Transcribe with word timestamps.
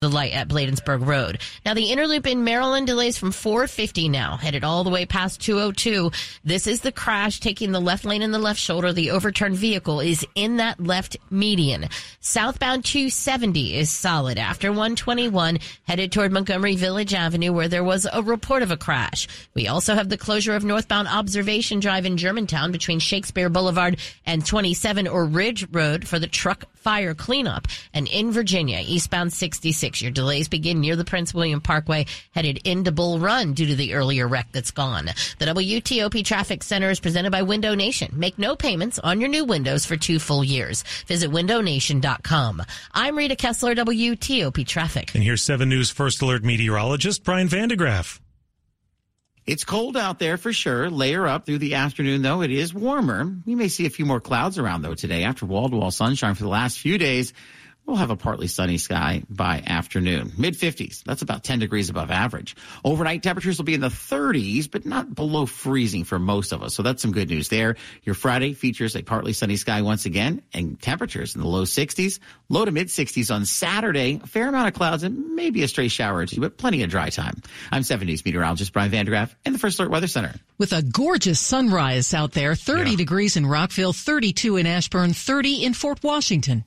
the 0.00 0.08
light 0.08 0.32
at 0.32 0.46
Bladensburg 0.46 1.04
Road. 1.04 1.40
Now 1.66 1.74
the 1.74 1.90
inner 1.90 2.06
loop 2.06 2.24
in 2.24 2.44
Maryland 2.44 2.86
delays 2.86 3.18
from 3.18 3.32
450 3.32 4.08
now, 4.08 4.36
headed 4.36 4.62
all 4.62 4.84
the 4.84 4.90
way 4.90 5.06
past 5.06 5.40
202. 5.40 6.12
This 6.44 6.68
is 6.68 6.82
the 6.82 6.92
crash 6.92 7.40
taking 7.40 7.72
the 7.72 7.80
left 7.80 8.04
lane 8.04 8.22
in 8.22 8.30
the 8.30 8.38
left 8.38 8.60
shoulder. 8.60 8.92
The 8.92 9.10
overturned 9.10 9.56
vehicle 9.56 9.98
is 9.98 10.24
in 10.36 10.58
that 10.58 10.78
left 10.78 11.16
median. 11.30 11.88
Southbound 12.20 12.84
270 12.84 13.74
is 13.74 13.90
solid 13.90 14.38
after 14.38 14.68
121 14.68 15.58
headed 15.82 16.12
toward 16.12 16.30
Montgomery 16.30 16.76
Village 16.76 17.12
Avenue 17.12 17.52
where 17.52 17.66
there 17.66 17.82
was 17.82 18.06
a 18.12 18.22
report 18.22 18.62
of 18.62 18.70
a 18.70 18.76
crash. 18.76 19.26
We 19.54 19.66
also 19.66 19.96
have 19.96 20.10
the 20.10 20.16
closure 20.16 20.54
of 20.54 20.62
northbound 20.62 21.08
Observation 21.08 21.80
Drive 21.80 22.06
in 22.06 22.18
Germantown 22.18 22.70
between 22.70 23.00
Shakespeare 23.00 23.48
Boulevard 23.48 23.98
and 24.24 24.46
27 24.46 25.08
or 25.08 25.24
Ridge 25.24 25.66
Road 25.72 26.06
for 26.06 26.20
the 26.20 26.28
truck 26.28 26.66
fire 26.88 27.12
cleanup. 27.12 27.68
And 27.92 28.08
in 28.08 28.32
Virginia, 28.32 28.80
eastbound 28.82 29.30
66 29.30 30.00
your 30.00 30.10
delays 30.10 30.48
begin 30.48 30.80
near 30.80 30.96
the 30.96 31.04
Prince 31.04 31.34
William 31.34 31.60
Parkway, 31.60 32.06
headed 32.34 32.66
into 32.66 32.92
Bull 32.92 33.18
Run 33.18 33.52
due 33.52 33.66
to 33.66 33.74
the 33.74 33.92
earlier 33.92 34.26
wreck 34.26 34.48
that's 34.52 34.70
gone. 34.70 35.10
The 35.38 35.44
WTOP 35.44 36.24
Traffic 36.24 36.62
Center 36.62 36.88
is 36.88 36.98
presented 36.98 37.30
by 37.30 37.42
Window 37.42 37.74
Nation. 37.74 38.14
Make 38.14 38.38
no 38.38 38.56
payments 38.56 38.98
on 38.98 39.20
your 39.20 39.28
new 39.28 39.44
windows 39.44 39.84
for 39.84 39.98
two 39.98 40.18
full 40.18 40.42
years. 40.42 40.82
Visit 41.06 41.30
windownation.com. 41.30 42.62
I'm 42.94 43.18
Rita 43.18 43.36
Kessler, 43.36 43.74
WTOP 43.74 44.66
Traffic. 44.66 45.14
And 45.14 45.22
here's 45.22 45.42
7 45.42 45.68
News 45.68 45.90
First 45.90 46.22
Alert 46.22 46.42
meteorologist 46.42 47.22
Brian 47.22 47.48
van 47.48 47.68
de 47.68 47.76
Graaff. 47.76 48.18
It's 49.48 49.64
cold 49.64 49.96
out 49.96 50.18
there 50.18 50.36
for 50.36 50.52
sure. 50.52 50.90
Layer 50.90 51.26
up 51.26 51.46
through 51.46 51.56
the 51.56 51.76
afternoon, 51.76 52.20
though. 52.20 52.42
It 52.42 52.50
is 52.50 52.74
warmer. 52.74 53.34
We 53.46 53.54
may 53.54 53.68
see 53.68 53.86
a 53.86 53.90
few 53.90 54.04
more 54.04 54.20
clouds 54.20 54.58
around, 54.58 54.82
though, 54.82 54.92
today 54.92 55.24
after 55.24 55.46
wall 55.46 55.70
to 55.70 55.76
wall 55.76 55.90
sunshine 55.90 56.34
for 56.34 56.42
the 56.42 56.50
last 56.50 56.78
few 56.78 56.98
days. 56.98 57.32
We'll 57.88 57.96
have 57.96 58.10
a 58.10 58.16
partly 58.16 58.48
sunny 58.48 58.76
sky 58.76 59.22
by 59.30 59.62
afternoon. 59.66 60.32
Mid 60.36 60.58
50s. 60.58 61.04
That's 61.04 61.22
about 61.22 61.42
10 61.42 61.60
degrees 61.60 61.88
above 61.88 62.10
average. 62.10 62.54
Overnight 62.84 63.22
temperatures 63.22 63.56
will 63.56 63.64
be 63.64 63.72
in 63.72 63.80
the 63.80 63.88
30s, 63.88 64.70
but 64.70 64.84
not 64.84 65.14
below 65.14 65.46
freezing 65.46 66.04
for 66.04 66.18
most 66.18 66.52
of 66.52 66.62
us. 66.62 66.74
So 66.74 66.82
that's 66.82 67.00
some 67.00 67.12
good 67.12 67.30
news 67.30 67.48
there. 67.48 67.76
Your 68.02 68.14
Friday 68.14 68.52
features 68.52 68.94
a 68.94 69.00
partly 69.00 69.32
sunny 69.32 69.56
sky 69.56 69.80
once 69.80 70.04
again 70.04 70.42
and 70.52 70.78
temperatures 70.78 71.34
in 71.34 71.40
the 71.40 71.46
low 71.46 71.62
60s, 71.62 72.18
low 72.50 72.66
to 72.66 72.72
mid 72.72 72.88
60s 72.88 73.34
on 73.34 73.46
Saturday. 73.46 74.20
A 74.22 74.26
fair 74.26 74.50
amount 74.50 74.68
of 74.68 74.74
clouds 74.74 75.02
and 75.02 75.34
maybe 75.34 75.62
a 75.62 75.68
stray 75.68 75.88
shower 75.88 76.18
or 76.18 76.26
two, 76.26 76.42
but 76.42 76.58
plenty 76.58 76.82
of 76.82 76.90
dry 76.90 77.08
time. 77.08 77.40
I'm 77.72 77.84
7 77.84 78.06
News 78.06 78.22
meteorologist 78.22 78.74
Brian 78.74 78.90
van 78.90 79.06
de 79.06 79.12
Graaff 79.12 79.34
in 79.46 79.54
the 79.54 79.58
First 79.58 79.78
Alert 79.78 79.92
Weather 79.92 80.08
Center. 80.08 80.34
With 80.58 80.74
a 80.74 80.82
gorgeous 80.82 81.40
sunrise 81.40 82.12
out 82.12 82.32
there, 82.32 82.54
30 82.54 82.90
yeah. 82.90 82.96
degrees 82.98 83.38
in 83.38 83.46
Rockville, 83.46 83.94
32 83.94 84.58
in 84.58 84.66
Ashburn, 84.66 85.14
30 85.14 85.64
in 85.64 85.72
Fort 85.72 86.02
Washington. 86.02 86.64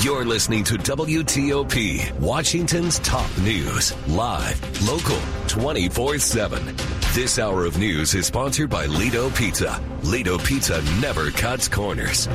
You're 0.00 0.24
listening 0.24 0.62
to 0.62 0.74
WTOP, 0.74 2.20
Washington's 2.20 3.00
top 3.00 3.28
news, 3.38 3.96
live, 4.06 4.86
local, 4.86 5.18
24 5.48 6.20
7. 6.20 6.76
This 7.14 7.36
hour 7.40 7.64
of 7.64 7.78
news 7.78 8.14
is 8.14 8.24
sponsored 8.24 8.70
by 8.70 8.86
Ledo 8.86 9.34
Pizza. 9.34 9.82
Ledo 10.02 10.38
Pizza 10.38 10.80
never 11.00 11.32
cuts 11.32 11.66
corners. 11.66 12.28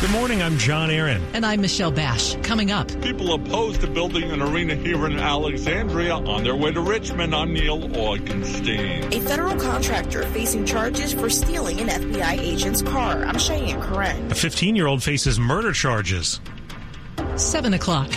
Good 0.00 0.12
morning, 0.12 0.40
I'm 0.40 0.56
John 0.56 0.88
Aaron. 0.88 1.20
And 1.34 1.44
I'm 1.44 1.60
Michelle 1.60 1.90
Basch. 1.90 2.36
Coming 2.44 2.70
up. 2.70 2.86
People 3.02 3.34
opposed 3.34 3.80
to 3.80 3.88
building 3.88 4.30
an 4.30 4.40
arena 4.40 4.76
here 4.76 5.04
in 5.06 5.18
Alexandria 5.18 6.14
on 6.14 6.44
their 6.44 6.54
way 6.54 6.70
to 6.70 6.80
Richmond 6.80 7.34
on 7.34 7.52
Neil 7.52 7.88
Augenstein. 7.88 9.12
A 9.12 9.20
federal 9.22 9.58
contractor 9.58 10.28
facing 10.28 10.64
charges 10.64 11.12
for 11.12 11.28
stealing 11.28 11.80
an 11.80 11.88
FBI 11.88 12.38
agent's 12.38 12.82
car. 12.82 13.24
I'm 13.24 13.38
Cheyenne 13.38 13.82
Corin. 13.82 14.30
A 14.30 14.34
15 14.36 14.76
year 14.76 14.86
old 14.86 15.02
faces 15.02 15.40
murder 15.40 15.72
charges. 15.72 16.38
7 17.40 17.72
o'clock. 17.72 18.08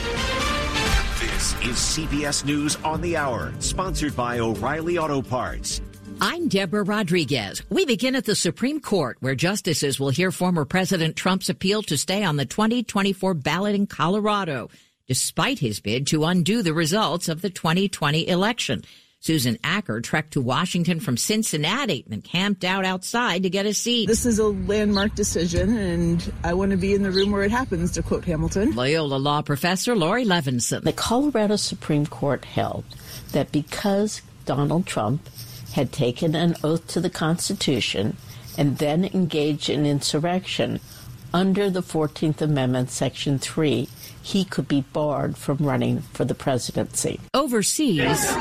This 1.20 1.54
is 1.62 1.78
CBS 1.78 2.44
News 2.44 2.76
on 2.84 3.00
the 3.00 3.16
Hour, 3.16 3.54
sponsored 3.60 4.16
by 4.18 4.40
O'Reilly 4.40 4.98
Auto 4.98 5.22
Parts. 5.22 5.82
I'm 6.20 6.50
Deborah 6.50 6.84
Rodriguez. 6.84 7.64
We 7.70 7.86
begin 7.86 8.16
at 8.16 8.26
the 8.26 8.36
Supreme 8.36 8.82
Court, 8.82 9.16
where 9.22 9.34
justices 9.34 9.98
will 9.98 10.10
hear 10.10 10.30
former 10.30 10.66
President 10.66 11.16
Trump's 11.16 11.48
appeal 11.48 11.82
to 11.84 11.98
stay 11.98 12.26
on 12.26 12.36
the 12.36 12.46
2024 12.46 13.34
ballot 13.34 13.76
in 13.76 13.88
Colorado, 13.88 14.70
despite 15.08 15.60
his 15.60 15.80
bid 15.80 16.06
to 16.08 16.26
undo 16.26 16.62
the 16.62 16.74
results 16.74 17.30
of 17.30 17.42
the 17.42 17.50
2020 17.50 18.28
election. 18.28 18.84
Susan 19.24 19.58
Acker 19.64 20.02
trekked 20.02 20.34
to 20.34 20.42
Washington 20.42 21.00
from 21.00 21.16
Cincinnati 21.16 22.04
and 22.12 22.22
camped 22.22 22.66
out 22.66 22.84
outside 22.84 23.44
to 23.44 23.50
get 23.50 23.66
a 23.66 23.74
seat. 23.74 24.06
This 24.06 24.26
is 24.26 24.38
a 24.38 24.48
landmark 24.48 25.16
decision, 25.16 25.78
and 25.78 26.34
I 26.44 26.54
want 26.54 26.72
to 26.72 26.78
be 26.78 26.94
in 26.94 27.04
the 27.04 27.12
room 27.12 27.32
where 27.32 27.44
it 27.44 27.52
happens, 27.52 27.92
to 27.92 28.04
quote 28.04 28.26
Hamilton. 28.26 28.76
Loyola 28.76 29.16
law 29.16 29.42
professor 29.42 29.96
Laurie 29.96 30.26
Levinson. 30.26 30.84
The 30.84 30.92
Colorado 30.92 31.56
Supreme 31.56 32.06
Court 32.06 32.44
held 32.44 32.84
that 33.32 33.54
because 33.54 34.22
Donald 34.46 34.86
Trump 34.86 35.30
had 35.72 35.94
taken 35.94 36.36
an 36.36 36.58
oath 36.62 36.86
to 36.88 37.00
the 37.00 37.10
Constitution 37.10 38.18
and 38.58 38.78
then 38.78 39.06
engaged 39.06 39.70
in 39.70 39.86
insurrection 39.86 40.82
under 41.34 41.70
the 41.70 41.82
14th 41.82 42.42
Amendment, 42.42 42.92
Section 42.92 43.40
3, 43.40 43.88
he 44.22 44.46
could 44.46 44.68
be 44.68 44.82
barred 44.94 45.36
from 45.36 45.58
running 45.58 46.02
for 46.02 46.26
the 46.26 46.36
presidency. 46.36 47.20
Overseas, 47.34 48.32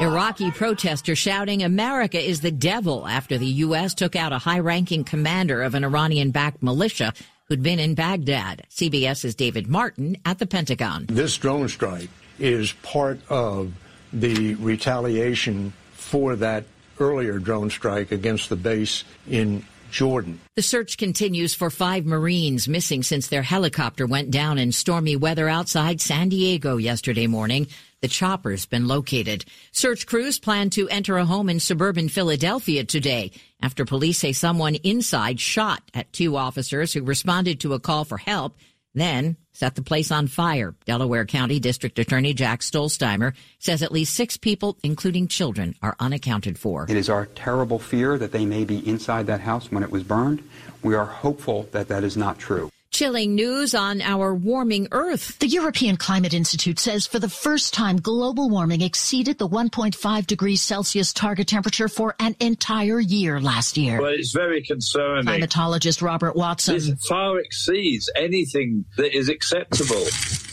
Iraqi 0.00 0.50
protesters 0.50 1.18
shouting 1.18 1.62
America 1.62 2.18
is 2.18 2.40
the 2.40 2.50
devil 2.50 3.06
after 3.06 3.38
the 3.38 3.46
U.S. 3.46 3.94
took 3.94 4.16
out 4.16 4.32
a 4.32 4.38
high 4.38 4.58
ranking 4.58 5.04
commander 5.04 5.62
of 5.62 5.74
an 5.74 5.84
Iranian 5.84 6.30
backed 6.30 6.62
militia 6.62 7.12
who'd 7.46 7.62
been 7.62 7.78
in 7.78 7.94
Baghdad. 7.94 8.66
CBS's 8.70 9.34
David 9.34 9.68
Martin 9.68 10.16
at 10.24 10.38
the 10.38 10.46
Pentagon. 10.46 11.06
This 11.08 11.36
drone 11.36 11.68
strike 11.68 12.10
is 12.38 12.72
part 12.82 13.20
of 13.28 13.72
the 14.12 14.54
retaliation 14.56 15.72
for 15.92 16.34
that 16.36 16.64
earlier 16.98 17.38
drone 17.38 17.70
strike 17.70 18.10
against 18.10 18.48
the 18.48 18.56
base 18.56 19.04
in 19.28 19.64
Jordan. 19.90 20.40
The 20.56 20.62
search 20.62 20.98
continues 20.98 21.54
for 21.54 21.70
five 21.70 22.06
Marines 22.06 22.68
missing 22.68 23.02
since 23.02 23.28
their 23.28 23.42
helicopter 23.42 24.06
went 24.06 24.30
down 24.30 24.58
in 24.58 24.72
stormy 24.72 25.16
weather 25.16 25.48
outside 25.48 26.00
San 26.00 26.28
Diego 26.28 26.76
yesterday 26.76 27.26
morning. 27.26 27.66
The 28.00 28.08
chopper's 28.08 28.66
been 28.66 28.86
located. 28.86 29.44
Search 29.72 30.06
crews 30.06 30.38
plan 30.38 30.70
to 30.70 30.88
enter 30.88 31.16
a 31.16 31.24
home 31.24 31.48
in 31.48 31.58
suburban 31.58 32.08
Philadelphia 32.08 32.84
today 32.84 33.32
after 33.60 33.84
police 33.84 34.18
say 34.18 34.32
someone 34.32 34.76
inside 34.76 35.40
shot 35.40 35.82
at 35.94 36.12
two 36.12 36.36
officers 36.36 36.92
who 36.92 37.02
responded 37.02 37.60
to 37.60 37.74
a 37.74 37.80
call 37.80 38.04
for 38.04 38.18
help 38.18 38.56
then 39.00 39.36
set 39.52 39.74
the 39.74 39.82
place 39.82 40.10
on 40.10 40.26
fire. 40.28 40.74
Delaware 40.84 41.24
County 41.24 41.58
District 41.60 41.98
Attorney 41.98 42.34
Jack 42.34 42.60
Stollsteimer 42.60 43.34
says 43.58 43.82
at 43.82 43.92
least 43.92 44.14
six 44.14 44.36
people, 44.36 44.78
including 44.82 45.28
children, 45.28 45.74
are 45.82 45.96
unaccounted 45.98 46.58
for. 46.58 46.86
It 46.88 46.96
is 46.96 47.08
our 47.08 47.26
terrible 47.26 47.78
fear 47.78 48.18
that 48.18 48.32
they 48.32 48.46
may 48.46 48.64
be 48.64 48.86
inside 48.88 49.26
that 49.26 49.40
house 49.40 49.70
when 49.70 49.82
it 49.82 49.90
was 49.90 50.02
burned. 50.02 50.48
We 50.82 50.94
are 50.94 51.06
hopeful 51.06 51.68
that 51.72 51.88
that 51.88 52.04
is 52.04 52.16
not 52.16 52.38
true. 52.38 52.70
Chilling 52.90 53.36
news 53.36 53.74
on 53.74 54.00
our 54.00 54.34
warming 54.34 54.88
Earth. 54.90 55.38
The 55.38 55.46
European 55.46 55.96
Climate 55.96 56.34
Institute 56.34 56.80
says 56.80 57.06
for 57.06 57.18
the 57.18 57.28
first 57.28 57.72
time, 57.72 57.98
global 57.98 58.48
warming 58.48 58.80
exceeded 58.80 59.38
the 59.38 59.48
1.5 59.48 60.26
degrees 60.26 60.62
Celsius 60.62 61.12
target 61.12 61.46
temperature 61.46 61.86
for 61.86 62.16
an 62.18 62.34
entire 62.40 62.98
year 62.98 63.40
last 63.40 63.76
year. 63.76 64.00
Well, 64.00 64.12
it's 64.12 64.32
very 64.32 64.62
concerning. 64.62 65.26
Climatologist 65.26 66.02
Robert 66.02 66.34
Watson. 66.34 66.74
This 66.74 66.90
far 67.06 67.38
exceeds 67.38 68.10
anything 68.16 68.84
that 68.96 69.16
is 69.16 69.28
acceptable. 69.28 70.06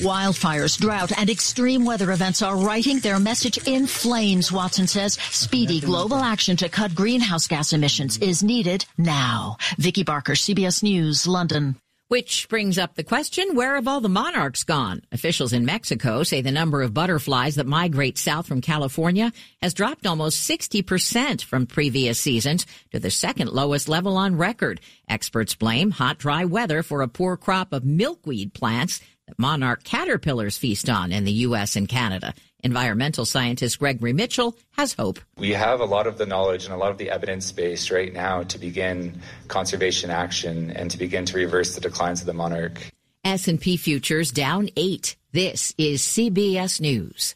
Wildfires, 0.04 0.80
drought, 0.80 1.18
and 1.18 1.30
extreme 1.30 1.86
weather 1.86 2.12
events 2.12 2.42
are 2.42 2.58
writing 2.58 3.00
their 3.00 3.18
message 3.18 3.58
in 3.66 3.88
flames, 3.88 4.52
Watson 4.52 4.88
says. 4.88 5.14
Speedy 5.32 5.80
global 5.80 6.18
action 6.18 6.58
to 6.58 6.70
cut 6.70 6.94
greenhouse 6.94 7.48
gas 7.48 7.74
emissions 7.74 8.18
is 8.20 8.44
needed 8.44 8.86
now. 8.98 9.58
Vicki 9.78 10.04
Barker, 10.04 10.34
CBS 10.34 10.84
News, 10.84 11.26
London. 11.26 11.78
Which 12.08 12.48
brings 12.50 12.78
up 12.78 12.94
the 12.94 13.04
question, 13.04 13.56
where 13.56 13.74
have 13.74 13.88
all 13.88 14.00
the 14.00 14.10
monarchs 14.10 14.64
gone? 14.64 15.02
Officials 15.12 15.54
in 15.54 15.66
Mexico 15.66 16.22
say 16.22 16.42
the 16.42 16.52
number 16.52 16.84
of 16.84 16.94
butterflies 16.94 17.56
that 17.56 17.66
migrate 17.66 18.20
south 18.20 18.46
from 18.46 18.62
California 18.62 19.32
has 19.60 19.74
dropped 19.74 20.06
almost 20.06 20.48
60% 20.48 21.44
from 21.44 21.66
previous 21.66 22.20
seasons 22.20 22.68
to 22.92 23.00
the 23.00 23.10
second 23.10 23.50
lowest 23.50 23.90
level 23.90 24.18
on 24.18 24.38
record. 24.38 24.82
Experts 25.10 25.56
blame 25.56 25.90
hot, 25.90 26.20
dry 26.20 26.46
weather 26.46 26.84
for 26.84 27.02
a 27.02 27.08
poor 27.08 27.38
crop 27.38 27.74
of 27.74 27.84
milkweed 27.84 28.54
plants 28.54 29.02
that 29.28 29.40
monarch 29.40 29.84
caterpillars 29.84 30.60
feast 30.60 30.88
on 30.88 31.12
in 31.12 31.26
the 31.26 31.32
U.S. 31.32 31.76
and 31.76 31.90
Canada. 31.90 32.36
Environmental 32.66 33.26
scientist 33.26 33.78
Gregory 33.78 34.12
Mitchell 34.12 34.58
has 34.72 34.94
hope. 34.94 35.20
We 35.38 35.52
have 35.52 35.82
a 35.82 35.86
lot 35.86 36.08
of 36.08 36.18
the 36.18 36.26
knowledge 36.26 36.66
and 36.66 36.74
a 36.74 36.78
lot 36.78 36.90
of 36.90 36.98
the 36.98 37.12
evidence 37.12 37.52
base 37.52 37.92
right 37.92 38.12
now 38.12 38.42
to 38.42 38.58
begin 38.58 39.22
conservation 39.48 40.10
action 40.10 40.72
and 40.72 40.90
to 40.90 40.98
begin 40.98 41.26
to 41.26 41.38
reverse 41.38 41.76
the 41.76 41.82
declines 41.82 42.22
of 42.22 42.26
the 42.26 42.34
monarch. 42.34 42.92
S&P 43.24 43.78
futures 43.78 44.32
down 44.32 44.70
8. 44.76 45.16
This 45.32 45.76
is 45.78 46.02
CBS 46.02 46.82
News. 46.82 47.36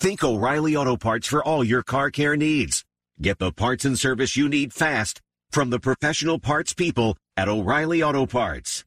Think 0.00 0.24
O'Reilly 0.24 0.74
Auto 0.74 0.96
Parts 0.96 1.28
for 1.28 1.42
all 1.44 1.62
your 1.62 1.84
car 1.84 2.10
care 2.10 2.36
needs. 2.36 2.84
Get 3.22 3.38
the 3.38 3.52
parts 3.52 3.84
and 3.84 3.96
service 3.96 4.36
you 4.36 4.48
need 4.48 4.72
fast 4.72 5.20
from 5.52 5.70
the 5.70 5.78
professional 5.78 6.40
parts 6.40 6.74
people 6.74 7.16
at 7.36 7.48
O'Reilly 7.48 8.02
Auto 8.02 8.26
Parts. 8.26 8.84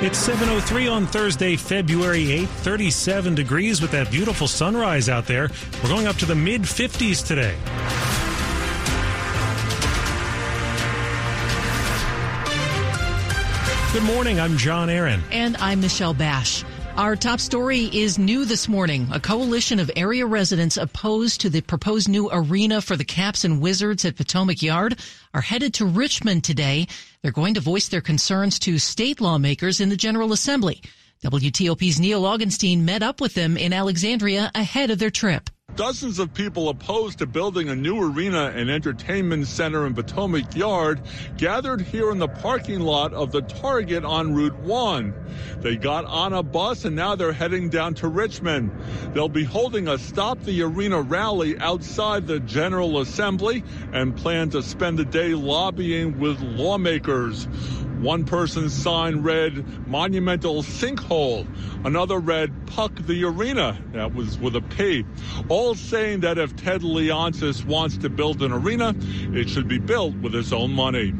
It's 0.00 0.28
7.03 0.28 0.92
on 0.92 1.06
Thursday, 1.06 1.56
February 1.56 2.24
8th, 2.26 2.48
37 2.48 3.34
degrees 3.34 3.80
with 3.80 3.92
that 3.92 4.10
beautiful 4.10 4.46
sunrise 4.46 5.08
out 5.08 5.26
there. 5.26 5.48
We're 5.82 5.88
going 5.88 6.06
up 6.06 6.16
to 6.16 6.26
the 6.26 6.34
mid 6.34 6.62
50s 6.62 7.26
today. 7.26 7.54
Good 13.94 14.02
morning. 14.02 14.40
I'm 14.40 14.58
John 14.58 14.90
Aaron. 14.90 15.22
And 15.30 15.56
I'm 15.58 15.80
Michelle 15.80 16.14
Basch. 16.14 16.64
Our 16.96 17.16
top 17.16 17.40
story 17.40 17.86
is 17.92 18.20
new 18.20 18.44
this 18.44 18.68
morning. 18.68 19.08
A 19.10 19.18
coalition 19.18 19.80
of 19.80 19.90
area 19.96 20.26
residents 20.26 20.76
opposed 20.76 21.40
to 21.40 21.50
the 21.50 21.60
proposed 21.60 22.08
new 22.08 22.30
arena 22.30 22.80
for 22.80 22.96
the 22.96 23.04
Caps 23.04 23.42
and 23.42 23.60
Wizards 23.60 24.04
at 24.04 24.14
Potomac 24.14 24.62
Yard 24.62 25.00
are 25.34 25.40
headed 25.40 25.74
to 25.74 25.86
Richmond 25.86 26.44
today. 26.44 26.86
They're 27.20 27.32
going 27.32 27.54
to 27.54 27.60
voice 27.60 27.88
their 27.88 28.00
concerns 28.00 28.60
to 28.60 28.78
state 28.78 29.20
lawmakers 29.20 29.80
in 29.80 29.88
the 29.88 29.96
General 29.96 30.32
Assembly. 30.32 30.82
WTOP's 31.24 31.98
Neil 31.98 32.22
Augenstein 32.22 32.82
met 32.82 33.02
up 33.02 33.20
with 33.20 33.34
them 33.34 33.56
in 33.56 33.72
Alexandria 33.72 34.52
ahead 34.54 34.90
of 34.90 35.00
their 35.00 35.10
trip. 35.10 35.50
Dozens 35.76 36.20
of 36.20 36.32
people 36.32 36.68
opposed 36.68 37.18
to 37.18 37.26
building 37.26 37.68
a 37.68 37.74
new 37.74 38.00
arena 38.00 38.52
and 38.54 38.70
entertainment 38.70 39.48
center 39.48 39.88
in 39.88 39.94
Potomac 39.94 40.54
Yard 40.54 41.00
gathered 41.36 41.80
here 41.80 42.12
in 42.12 42.18
the 42.18 42.28
parking 42.28 42.78
lot 42.78 43.12
of 43.12 43.32
the 43.32 43.42
Target 43.42 44.04
on 44.04 44.32
Route 44.32 44.56
1. 44.60 45.12
They 45.62 45.74
got 45.74 46.04
on 46.04 46.32
a 46.32 46.44
bus 46.44 46.84
and 46.84 46.94
now 46.94 47.16
they're 47.16 47.32
heading 47.32 47.70
down 47.70 47.94
to 47.94 48.06
Richmond. 48.06 48.70
They'll 49.14 49.28
be 49.28 49.42
holding 49.42 49.88
a 49.88 49.98
Stop 49.98 50.40
the 50.42 50.62
Arena 50.62 51.02
rally 51.02 51.58
outside 51.58 52.28
the 52.28 52.38
General 52.38 53.00
Assembly 53.00 53.64
and 53.92 54.16
plan 54.16 54.50
to 54.50 54.62
spend 54.62 54.96
the 54.96 55.04
day 55.04 55.34
lobbying 55.34 56.20
with 56.20 56.40
lawmakers. 56.40 57.48
One 58.04 58.26
person's 58.26 58.74
sign 58.74 59.22
read 59.22 59.88
Monumental 59.88 60.62
Sinkhole. 60.62 61.46
Another 61.86 62.18
read 62.18 62.66
Puck 62.66 62.94
the 63.06 63.24
Arena. 63.24 63.82
That 63.92 64.14
was 64.14 64.38
with 64.38 64.56
a 64.56 64.60
P. 64.60 65.06
All 65.48 65.74
saying 65.74 66.20
that 66.20 66.36
if 66.36 66.54
Ted 66.54 66.82
Leonsis 66.82 67.64
wants 67.64 67.96
to 67.96 68.10
build 68.10 68.42
an 68.42 68.52
arena, 68.52 68.94
it 69.32 69.48
should 69.48 69.68
be 69.68 69.78
built 69.78 70.14
with 70.16 70.34
his 70.34 70.52
own 70.52 70.72
money. 70.72 71.14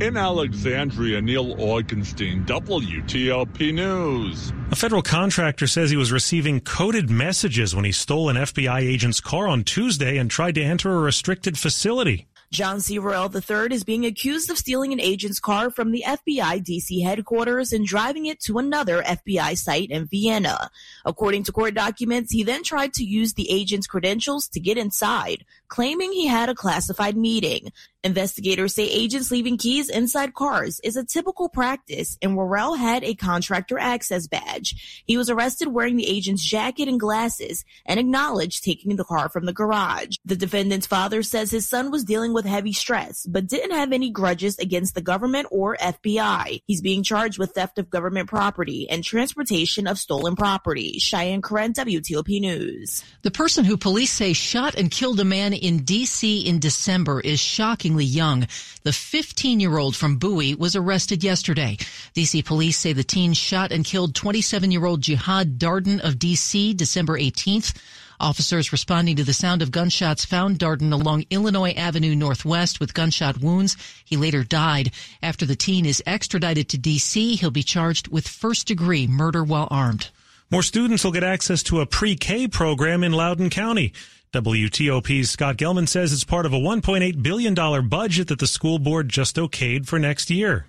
In 0.00 0.18
Alexandria, 0.18 1.22
Neil 1.22 1.56
Augenstein, 1.56 2.46
WTOP 2.46 3.72
News. 3.72 4.52
A 4.70 4.76
federal 4.76 5.02
contractor 5.02 5.66
says 5.66 5.90
he 5.90 5.96
was 5.96 6.12
receiving 6.12 6.60
coded 6.60 7.08
messages 7.08 7.74
when 7.74 7.86
he 7.86 7.90
stole 7.90 8.28
an 8.28 8.36
FBI 8.36 8.80
agent's 8.80 9.20
car 9.20 9.48
on 9.48 9.64
Tuesday 9.64 10.18
and 10.18 10.30
tried 10.30 10.54
to 10.56 10.62
enter 10.62 10.92
a 10.92 11.00
restricted 11.00 11.58
facility. 11.58 12.27
John 12.50 12.80
C. 12.80 12.98
Worrell 12.98 13.30
III 13.34 13.74
is 13.74 13.84
being 13.84 14.06
accused 14.06 14.50
of 14.50 14.56
stealing 14.56 14.94
an 14.94 15.00
agent's 15.00 15.38
car 15.38 15.70
from 15.70 15.92
the 15.92 16.02
FBI 16.06 16.64
DC 16.64 17.04
headquarters 17.04 17.74
and 17.74 17.84
driving 17.84 18.24
it 18.24 18.40
to 18.40 18.56
another 18.56 19.02
FBI 19.02 19.56
site 19.58 19.90
in 19.90 20.06
Vienna. 20.06 20.70
According 21.04 21.44
to 21.44 21.52
court 21.52 21.74
documents, 21.74 22.32
he 22.32 22.42
then 22.42 22.62
tried 22.62 22.94
to 22.94 23.04
use 23.04 23.34
the 23.34 23.50
agent's 23.50 23.86
credentials 23.86 24.48
to 24.48 24.60
get 24.60 24.78
inside, 24.78 25.44
claiming 25.68 26.12
he 26.12 26.26
had 26.26 26.48
a 26.48 26.54
classified 26.54 27.16
meeting. 27.16 27.72
Investigators 28.04 28.74
say 28.74 28.84
agents 28.84 29.32
leaving 29.32 29.58
keys 29.58 29.88
inside 29.88 30.32
cars 30.32 30.80
is 30.84 30.96
a 30.96 31.04
typical 31.04 31.48
practice, 31.48 32.16
and 32.22 32.36
Worrell 32.36 32.74
had 32.74 33.02
a 33.02 33.14
contractor 33.14 33.76
access 33.76 34.28
badge. 34.28 35.02
He 35.04 35.16
was 35.16 35.28
arrested 35.28 35.68
wearing 35.68 35.96
the 35.96 36.06
agent's 36.06 36.44
jacket 36.44 36.86
and 36.86 37.00
glasses 37.00 37.64
and 37.84 37.98
acknowledged 37.98 38.62
taking 38.62 38.94
the 38.94 39.04
car 39.04 39.28
from 39.28 39.46
the 39.46 39.52
garage. 39.52 40.16
The 40.24 40.36
defendant's 40.36 40.86
father 40.86 41.24
says 41.24 41.50
his 41.50 41.68
son 41.68 41.90
was 41.90 42.04
dealing 42.04 42.32
with 42.32 42.44
heavy 42.44 42.72
stress, 42.72 43.26
but 43.28 43.48
didn't 43.48 43.72
have 43.72 43.92
any 43.92 44.10
grudges 44.10 44.56
against 44.58 44.94
the 44.94 45.02
government 45.02 45.48
or 45.50 45.76
FBI. 45.76 46.62
He's 46.66 46.80
being 46.80 47.02
charged 47.02 47.38
with 47.38 47.52
theft 47.52 47.78
of 47.78 47.90
government 47.90 48.28
property 48.28 48.88
and 48.88 49.02
transportation 49.02 49.88
of 49.88 49.98
stolen 49.98 50.36
property. 50.36 51.00
Cheyenne 51.00 51.42
Corin, 51.42 51.72
WTOP 51.72 52.40
News. 52.40 53.02
The 53.22 53.32
person 53.32 53.64
who 53.64 53.76
police 53.76 54.12
say 54.12 54.32
shot 54.32 54.76
and 54.76 54.90
killed 54.90 55.18
a 55.18 55.24
man 55.24 55.52
in 55.58 55.84
D.C. 55.84 56.40
in 56.40 56.58
December 56.58 57.20
is 57.20 57.40
shockingly 57.40 58.04
young. 58.04 58.46
The 58.84 58.92
15 58.92 59.60
year 59.60 59.76
old 59.76 59.94
from 59.94 60.16
Bowie 60.16 60.54
was 60.54 60.74
arrested 60.74 61.22
yesterday. 61.22 61.76
DC 62.14 62.44
police 62.44 62.78
say 62.78 62.92
the 62.92 63.04
teen 63.04 63.34
shot 63.34 63.72
and 63.72 63.84
killed 63.84 64.14
27 64.14 64.70
year 64.70 64.86
old 64.86 65.02
Jihad 65.02 65.58
Darden 65.58 66.00
of 66.00 66.14
DC 66.14 66.76
December 66.76 67.18
18th. 67.18 67.76
Officers 68.20 68.72
responding 68.72 69.14
to 69.16 69.24
the 69.24 69.32
sound 69.32 69.62
of 69.62 69.70
gunshots 69.70 70.24
found 70.24 70.58
Darden 70.58 70.92
along 70.92 71.26
Illinois 71.30 71.72
Avenue 71.72 72.16
Northwest 72.16 72.80
with 72.80 72.94
gunshot 72.94 73.38
wounds. 73.38 73.76
He 74.04 74.16
later 74.16 74.42
died. 74.42 74.90
After 75.22 75.46
the 75.46 75.54
teen 75.54 75.86
is 75.86 76.02
extradited 76.04 76.68
to 76.70 76.78
D.C., 76.78 77.36
he'll 77.36 77.50
be 77.50 77.62
charged 77.62 78.08
with 78.08 78.26
first 78.26 78.66
degree 78.66 79.06
murder 79.06 79.44
while 79.44 79.68
armed. 79.70 80.10
More 80.50 80.62
students 80.62 81.04
will 81.04 81.12
get 81.12 81.22
access 81.22 81.62
to 81.64 81.80
a 81.80 81.86
pre-K 81.86 82.48
program 82.48 83.04
in 83.04 83.12
Loudoun 83.12 83.50
County. 83.50 83.92
WTOP's 84.32 85.30
Scott 85.30 85.56
Gelman 85.56 85.88
says 85.88 86.12
it's 86.12 86.24
part 86.24 86.44
of 86.44 86.52
a 86.52 86.58
$1.8 86.58 87.22
billion 87.22 87.54
budget 87.88 88.28
that 88.28 88.38
the 88.38 88.46
school 88.46 88.78
board 88.78 89.08
just 89.08 89.36
okayed 89.36 89.86
for 89.86 89.98
next 89.98 90.28
year. 90.30 90.66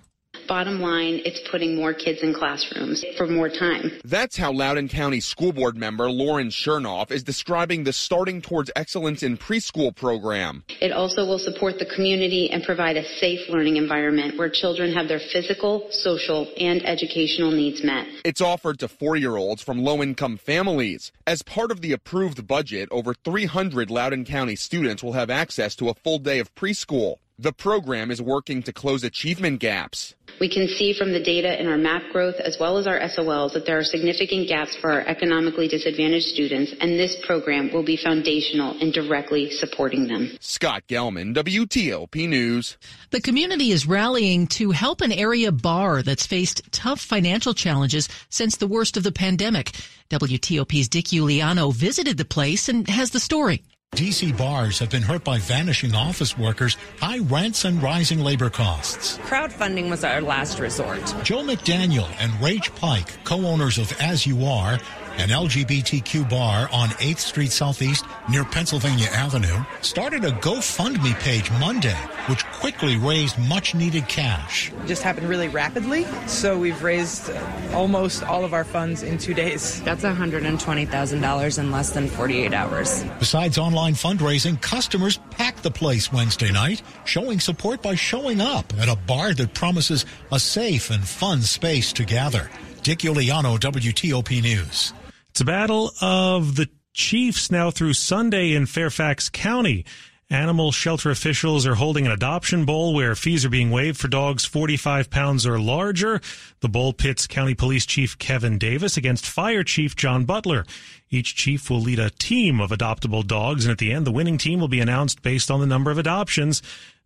Bottom 0.50 0.80
line, 0.80 1.20
it's 1.24 1.40
putting 1.48 1.76
more 1.76 1.94
kids 1.94 2.24
in 2.24 2.34
classrooms 2.34 3.04
for 3.16 3.28
more 3.28 3.48
time. 3.48 4.00
That's 4.02 4.36
how 4.36 4.50
Loudoun 4.50 4.88
County 4.88 5.20
School 5.20 5.52
Board 5.52 5.76
member 5.76 6.10
Lauren 6.10 6.48
Chernoff 6.48 7.12
is 7.12 7.22
describing 7.22 7.84
the 7.84 7.92
Starting 7.92 8.42
Towards 8.42 8.68
Excellence 8.74 9.22
in 9.22 9.38
Preschool 9.38 9.94
program. 9.94 10.64
It 10.80 10.90
also 10.90 11.24
will 11.24 11.38
support 11.38 11.78
the 11.78 11.86
community 11.86 12.50
and 12.50 12.64
provide 12.64 12.96
a 12.96 13.04
safe 13.20 13.48
learning 13.48 13.76
environment 13.76 14.36
where 14.36 14.50
children 14.50 14.92
have 14.92 15.06
their 15.06 15.20
physical, 15.20 15.86
social, 15.92 16.52
and 16.58 16.84
educational 16.84 17.52
needs 17.52 17.84
met. 17.84 18.08
It's 18.24 18.40
offered 18.40 18.80
to 18.80 18.88
four-year-olds 18.88 19.62
from 19.62 19.84
low-income 19.84 20.38
families. 20.38 21.12
As 21.28 21.42
part 21.42 21.70
of 21.70 21.80
the 21.80 21.92
approved 21.92 22.48
budget, 22.48 22.88
over 22.90 23.14
300 23.14 23.88
Loudoun 23.88 24.24
County 24.24 24.56
students 24.56 25.00
will 25.00 25.12
have 25.12 25.30
access 25.30 25.76
to 25.76 25.90
a 25.90 25.94
full 25.94 26.18
day 26.18 26.40
of 26.40 26.52
preschool. 26.56 27.18
The 27.40 27.54
program 27.54 28.10
is 28.10 28.20
working 28.20 28.62
to 28.64 28.72
close 28.74 29.02
achievement 29.02 29.60
gaps. 29.60 30.14
We 30.40 30.48
can 30.48 30.68
see 30.68 30.94
from 30.94 31.12
the 31.12 31.20
data 31.20 31.60
in 31.60 31.66
our 31.66 31.76
MAP 31.76 32.12
growth 32.12 32.36
as 32.36 32.56
well 32.58 32.78
as 32.78 32.86
our 32.86 32.98
SOLs 32.98 33.52
that 33.52 33.66
there 33.66 33.78
are 33.78 33.84
significant 33.84 34.48
gaps 34.48 34.74
for 34.74 34.90
our 34.90 35.02
economically 35.02 35.68
disadvantaged 35.68 36.28
students, 36.28 36.72
and 36.80 36.98
this 36.98 37.14
program 37.26 37.70
will 37.70 37.82
be 37.82 37.98
foundational 37.98 38.74
in 38.80 38.90
directly 38.90 39.50
supporting 39.50 40.08
them. 40.08 40.30
Scott 40.40 40.84
Gelman, 40.88 41.34
WTOP 41.34 42.26
News. 42.26 42.78
The 43.10 43.20
community 43.20 43.70
is 43.70 43.86
rallying 43.86 44.46
to 44.48 44.70
help 44.70 45.02
an 45.02 45.12
area 45.12 45.52
bar 45.52 46.02
that's 46.02 46.26
faced 46.26 46.72
tough 46.72 47.02
financial 47.02 47.52
challenges 47.52 48.08
since 48.30 48.56
the 48.56 48.66
worst 48.66 48.96
of 48.96 49.02
the 49.02 49.12
pandemic. 49.12 49.72
WTOP's 50.08 50.88
Dick 50.88 51.06
Uliano 51.06 51.70
visited 51.70 52.16
the 52.16 52.24
place 52.24 52.70
and 52.70 52.88
has 52.88 53.10
the 53.10 53.20
story. 53.20 53.62
DC 53.96 54.36
bars 54.38 54.78
have 54.78 54.88
been 54.88 55.02
hurt 55.02 55.24
by 55.24 55.38
vanishing 55.38 55.96
office 55.96 56.38
workers, 56.38 56.76
high 57.00 57.18
rents, 57.18 57.64
and 57.64 57.82
rising 57.82 58.20
labor 58.20 58.48
costs. 58.48 59.18
Crowdfunding 59.18 59.90
was 59.90 60.04
our 60.04 60.20
last 60.20 60.60
resort. 60.60 61.00
Jo 61.24 61.38
McDaniel 61.42 62.08
and 62.20 62.30
Rach 62.34 62.74
Pike, 62.76 63.22
co-owners 63.24 63.78
of 63.78 63.92
As 64.00 64.24
You 64.24 64.44
Are, 64.44 64.78
an 65.20 65.28
LGBTQ 65.28 66.30
bar 66.30 66.68
on 66.72 66.88
8th 66.88 67.18
Street 67.18 67.52
Southeast 67.52 68.06
near 68.30 68.42
Pennsylvania 68.42 69.08
Avenue, 69.12 69.62
started 69.82 70.24
a 70.24 70.30
GoFundMe 70.30 71.18
page 71.20 71.50
Monday, 71.52 71.96
which 72.26 72.44
quickly 72.46 72.96
raised 72.96 73.38
much 73.38 73.74
needed 73.74 74.08
cash. 74.08 74.72
It 74.72 74.86
just 74.86 75.02
happened 75.02 75.28
really 75.28 75.48
rapidly, 75.48 76.06
so 76.26 76.58
we've 76.58 76.82
raised 76.82 77.30
almost 77.74 78.22
all 78.22 78.46
of 78.46 78.54
our 78.54 78.64
funds 78.64 79.02
in 79.02 79.18
two 79.18 79.34
days. 79.34 79.82
That's 79.82 80.04
$120,000 80.04 81.58
in 81.58 81.70
less 81.70 81.90
than 81.90 82.08
48 82.08 82.54
hours. 82.54 83.04
Besides 83.18 83.58
online 83.58 83.94
fundraising, 83.94 84.60
customers 84.62 85.18
packed 85.30 85.62
the 85.62 85.70
place 85.70 86.10
Wednesday 86.10 86.50
night, 86.50 86.80
showing 87.04 87.40
support 87.40 87.82
by 87.82 87.94
showing 87.94 88.40
up 88.40 88.72
at 88.78 88.88
a 88.88 88.96
bar 88.96 89.34
that 89.34 89.52
promises 89.52 90.06
a 90.32 90.40
safe 90.40 90.90
and 90.90 91.06
fun 91.06 91.42
space 91.42 91.92
to 91.92 92.04
gather. 92.04 92.50
Dick 92.82 93.00
Uliano, 93.00 93.58
WTOP 93.58 94.40
News. 94.40 94.94
It's 95.30 95.40
a 95.40 95.44
battle 95.44 95.92
of 96.00 96.56
the 96.56 96.68
Chiefs 96.92 97.52
now 97.52 97.70
through 97.70 97.92
Sunday 97.92 98.52
in 98.52 98.66
Fairfax 98.66 99.28
County. 99.28 99.84
Animal 100.28 100.72
shelter 100.72 101.08
officials 101.08 101.66
are 101.66 101.76
holding 101.76 102.04
an 102.04 102.12
adoption 102.12 102.64
bowl 102.64 102.94
where 102.94 103.14
fees 103.14 103.44
are 103.44 103.48
being 103.48 103.70
waived 103.70 103.96
for 103.96 104.08
dogs 104.08 104.44
45 104.44 105.08
pounds 105.08 105.46
or 105.46 105.60
larger. 105.60 106.20
The 106.60 106.68
bowl 106.68 106.92
pits 106.92 107.28
County 107.28 107.54
Police 107.54 107.86
Chief 107.86 108.18
Kevin 108.18 108.58
Davis 108.58 108.96
against 108.96 109.24
Fire 109.24 109.62
Chief 109.62 109.94
John 109.94 110.24
Butler. 110.24 110.64
Each 111.10 111.36
chief 111.36 111.70
will 111.70 111.80
lead 111.80 112.00
a 112.00 112.10
team 112.10 112.60
of 112.60 112.70
adoptable 112.70 113.24
dogs, 113.24 113.64
and 113.64 113.72
at 113.72 113.78
the 113.78 113.92
end, 113.92 114.06
the 114.06 114.12
winning 114.12 114.36
team 114.36 114.58
will 114.58 114.68
be 114.68 114.80
announced 114.80 115.22
based 115.22 115.50
on 115.50 115.60
the 115.60 115.66
number 115.66 115.92
of 115.92 115.98
adoptions. 115.98 116.60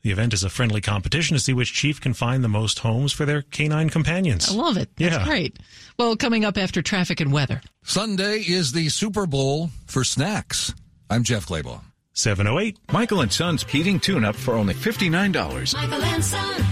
The 0.05 0.11
event 0.11 0.35
is 0.35 0.45
a 0.45 0.51
friendly 0.51 0.83
competition 0.83 1.35
to 1.35 1.43
see 1.43 1.55
which 1.55 1.73
chief 1.73 1.99
can 1.99 2.13
find 2.13 2.45
the 2.45 2.49
most 2.49 2.81
homes 2.81 3.11
for 3.11 3.25
their 3.25 3.41
canine 3.41 3.89
companions. 3.89 4.51
I 4.51 4.53
love 4.55 4.77
it. 4.77 4.91
That's 4.99 5.17
Yeah. 5.17 5.25
great. 5.25 5.59
Well, 5.99 6.15
coming 6.15 6.45
up 6.45 6.59
after 6.59 6.83
traffic 6.83 7.21
and 7.21 7.33
weather. 7.33 7.63
Sunday 7.85 8.41
is 8.41 8.73
the 8.73 8.91
Super 8.91 9.25
Bowl 9.27 9.71
for 9.87 10.05
snacks. 10.05 10.75
I'm 11.09 11.25
Jeff 11.25 11.47
Clabaugh. 11.47 11.81
708. 12.13 12.77
Michael 12.93 13.23
and 13.23 13.33
Son's 13.33 13.65
heating 13.65 13.99
tune 13.99 14.27
up 14.27 14.37
for 14.37 14.55
only 14.55 14.75
$59. 14.75 15.73
Michael 15.75 16.03
and 16.05 16.23
Son. 16.23 16.65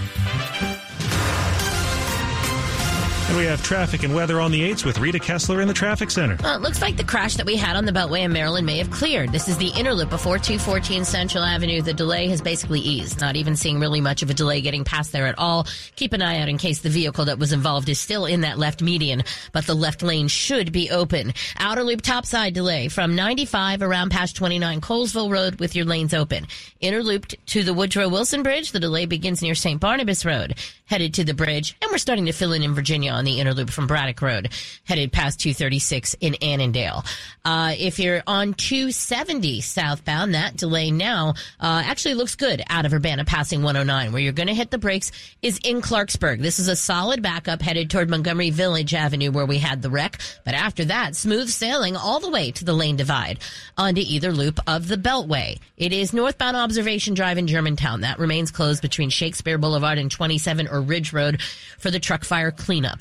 And 3.32 3.38
we 3.38 3.46
have 3.46 3.62
traffic 3.62 4.02
and 4.02 4.14
weather 4.14 4.42
on 4.42 4.50
the 4.50 4.60
8s 4.60 4.84
with 4.84 4.98
Rita 4.98 5.18
Kessler 5.18 5.62
in 5.62 5.68
the 5.68 5.72
traffic 5.72 6.10
center. 6.10 6.36
Well, 6.42 6.54
it 6.54 6.60
looks 6.60 6.82
like 6.82 6.98
the 6.98 7.02
crash 7.02 7.36
that 7.36 7.46
we 7.46 7.56
had 7.56 7.76
on 7.76 7.86
the 7.86 7.92
Beltway 7.92 8.24
in 8.24 8.30
Maryland 8.34 8.66
may 8.66 8.76
have 8.76 8.90
cleared. 8.90 9.32
This 9.32 9.48
is 9.48 9.56
the 9.56 9.70
inner 9.70 9.94
loop 9.94 10.10
before 10.10 10.36
214 10.36 11.06
Central 11.06 11.42
Avenue. 11.42 11.80
The 11.80 11.94
delay 11.94 12.28
has 12.28 12.42
basically 12.42 12.80
eased. 12.80 13.22
Not 13.22 13.36
even 13.36 13.56
seeing 13.56 13.80
really 13.80 14.02
much 14.02 14.22
of 14.22 14.28
a 14.28 14.34
delay 14.34 14.60
getting 14.60 14.84
past 14.84 15.12
there 15.12 15.26
at 15.26 15.38
all. 15.38 15.66
Keep 15.96 16.12
an 16.12 16.20
eye 16.20 16.42
out 16.42 16.50
in 16.50 16.58
case 16.58 16.80
the 16.80 16.90
vehicle 16.90 17.24
that 17.24 17.38
was 17.38 17.54
involved 17.54 17.88
is 17.88 17.98
still 17.98 18.26
in 18.26 18.42
that 18.42 18.58
left 18.58 18.82
median, 18.82 19.22
but 19.52 19.66
the 19.66 19.72
left 19.72 20.02
lane 20.02 20.28
should 20.28 20.70
be 20.70 20.90
open. 20.90 21.32
Outer 21.56 21.84
loop 21.84 22.02
topside 22.02 22.52
delay 22.52 22.88
from 22.88 23.16
95 23.16 23.80
around 23.80 24.10
past 24.10 24.36
29 24.36 24.82
Colesville 24.82 25.32
Road 25.32 25.58
with 25.58 25.74
your 25.74 25.86
lanes 25.86 26.12
open. 26.12 26.46
Inner 26.80 27.02
loop 27.02 27.28
to 27.46 27.62
the 27.62 27.72
Woodrow 27.72 28.10
Wilson 28.10 28.42
Bridge. 28.42 28.72
The 28.72 28.80
delay 28.80 29.06
begins 29.06 29.40
near 29.40 29.54
St. 29.54 29.80
Barnabas 29.80 30.26
Road. 30.26 30.54
Headed 30.84 31.14
to 31.14 31.24
the 31.24 31.32
bridge, 31.32 31.74
and 31.80 31.90
we're 31.90 31.96
starting 31.96 32.26
to 32.26 32.32
fill 32.32 32.52
in 32.52 32.62
in 32.62 32.74
Virginia 32.74 33.21
on 33.22 33.24
the 33.24 33.38
inner 33.38 33.54
loop 33.54 33.70
from 33.70 33.86
Braddock 33.86 34.20
Road, 34.20 34.48
headed 34.82 35.12
past 35.12 35.38
236 35.38 36.16
in 36.20 36.34
Annandale. 36.42 37.04
Uh, 37.44 37.72
if 37.78 38.00
you're 38.00 38.20
on 38.26 38.52
270 38.54 39.60
southbound, 39.60 40.34
that 40.34 40.56
delay 40.56 40.90
now 40.90 41.34
uh, 41.60 41.82
actually 41.84 42.14
looks 42.14 42.34
good 42.34 42.64
out 42.68 42.84
of 42.84 42.92
Urbana 42.92 43.24
passing 43.24 43.62
109. 43.62 44.12
Where 44.12 44.20
you're 44.20 44.32
going 44.32 44.48
to 44.48 44.54
hit 44.54 44.72
the 44.72 44.78
brakes 44.78 45.12
is 45.40 45.60
in 45.62 45.82
Clarksburg. 45.82 46.40
This 46.40 46.58
is 46.58 46.66
a 46.66 46.74
solid 46.74 47.22
backup 47.22 47.62
headed 47.62 47.90
toward 47.90 48.10
Montgomery 48.10 48.50
Village 48.50 48.92
Avenue 48.92 49.30
where 49.30 49.46
we 49.46 49.58
had 49.58 49.82
the 49.82 49.90
wreck. 49.90 50.18
But 50.44 50.54
after 50.54 50.84
that, 50.86 51.14
smooth 51.14 51.48
sailing 51.48 51.94
all 51.94 52.18
the 52.18 52.30
way 52.30 52.50
to 52.50 52.64
the 52.64 52.72
lane 52.72 52.96
divide 52.96 53.38
onto 53.78 54.02
either 54.04 54.32
loop 54.32 54.58
of 54.66 54.88
the 54.88 54.96
Beltway. 54.96 55.60
It 55.76 55.92
is 55.92 56.12
northbound 56.12 56.56
Observation 56.56 57.14
Drive 57.14 57.38
in 57.38 57.46
Germantown. 57.46 58.00
That 58.00 58.18
remains 58.18 58.50
closed 58.50 58.82
between 58.82 59.10
Shakespeare 59.10 59.58
Boulevard 59.58 59.98
and 59.98 60.10
27 60.10 60.66
or 60.66 60.80
Ridge 60.80 61.12
Road 61.12 61.40
for 61.78 61.92
the 61.92 62.00
truck 62.00 62.24
fire 62.24 62.50
cleanup. 62.50 63.00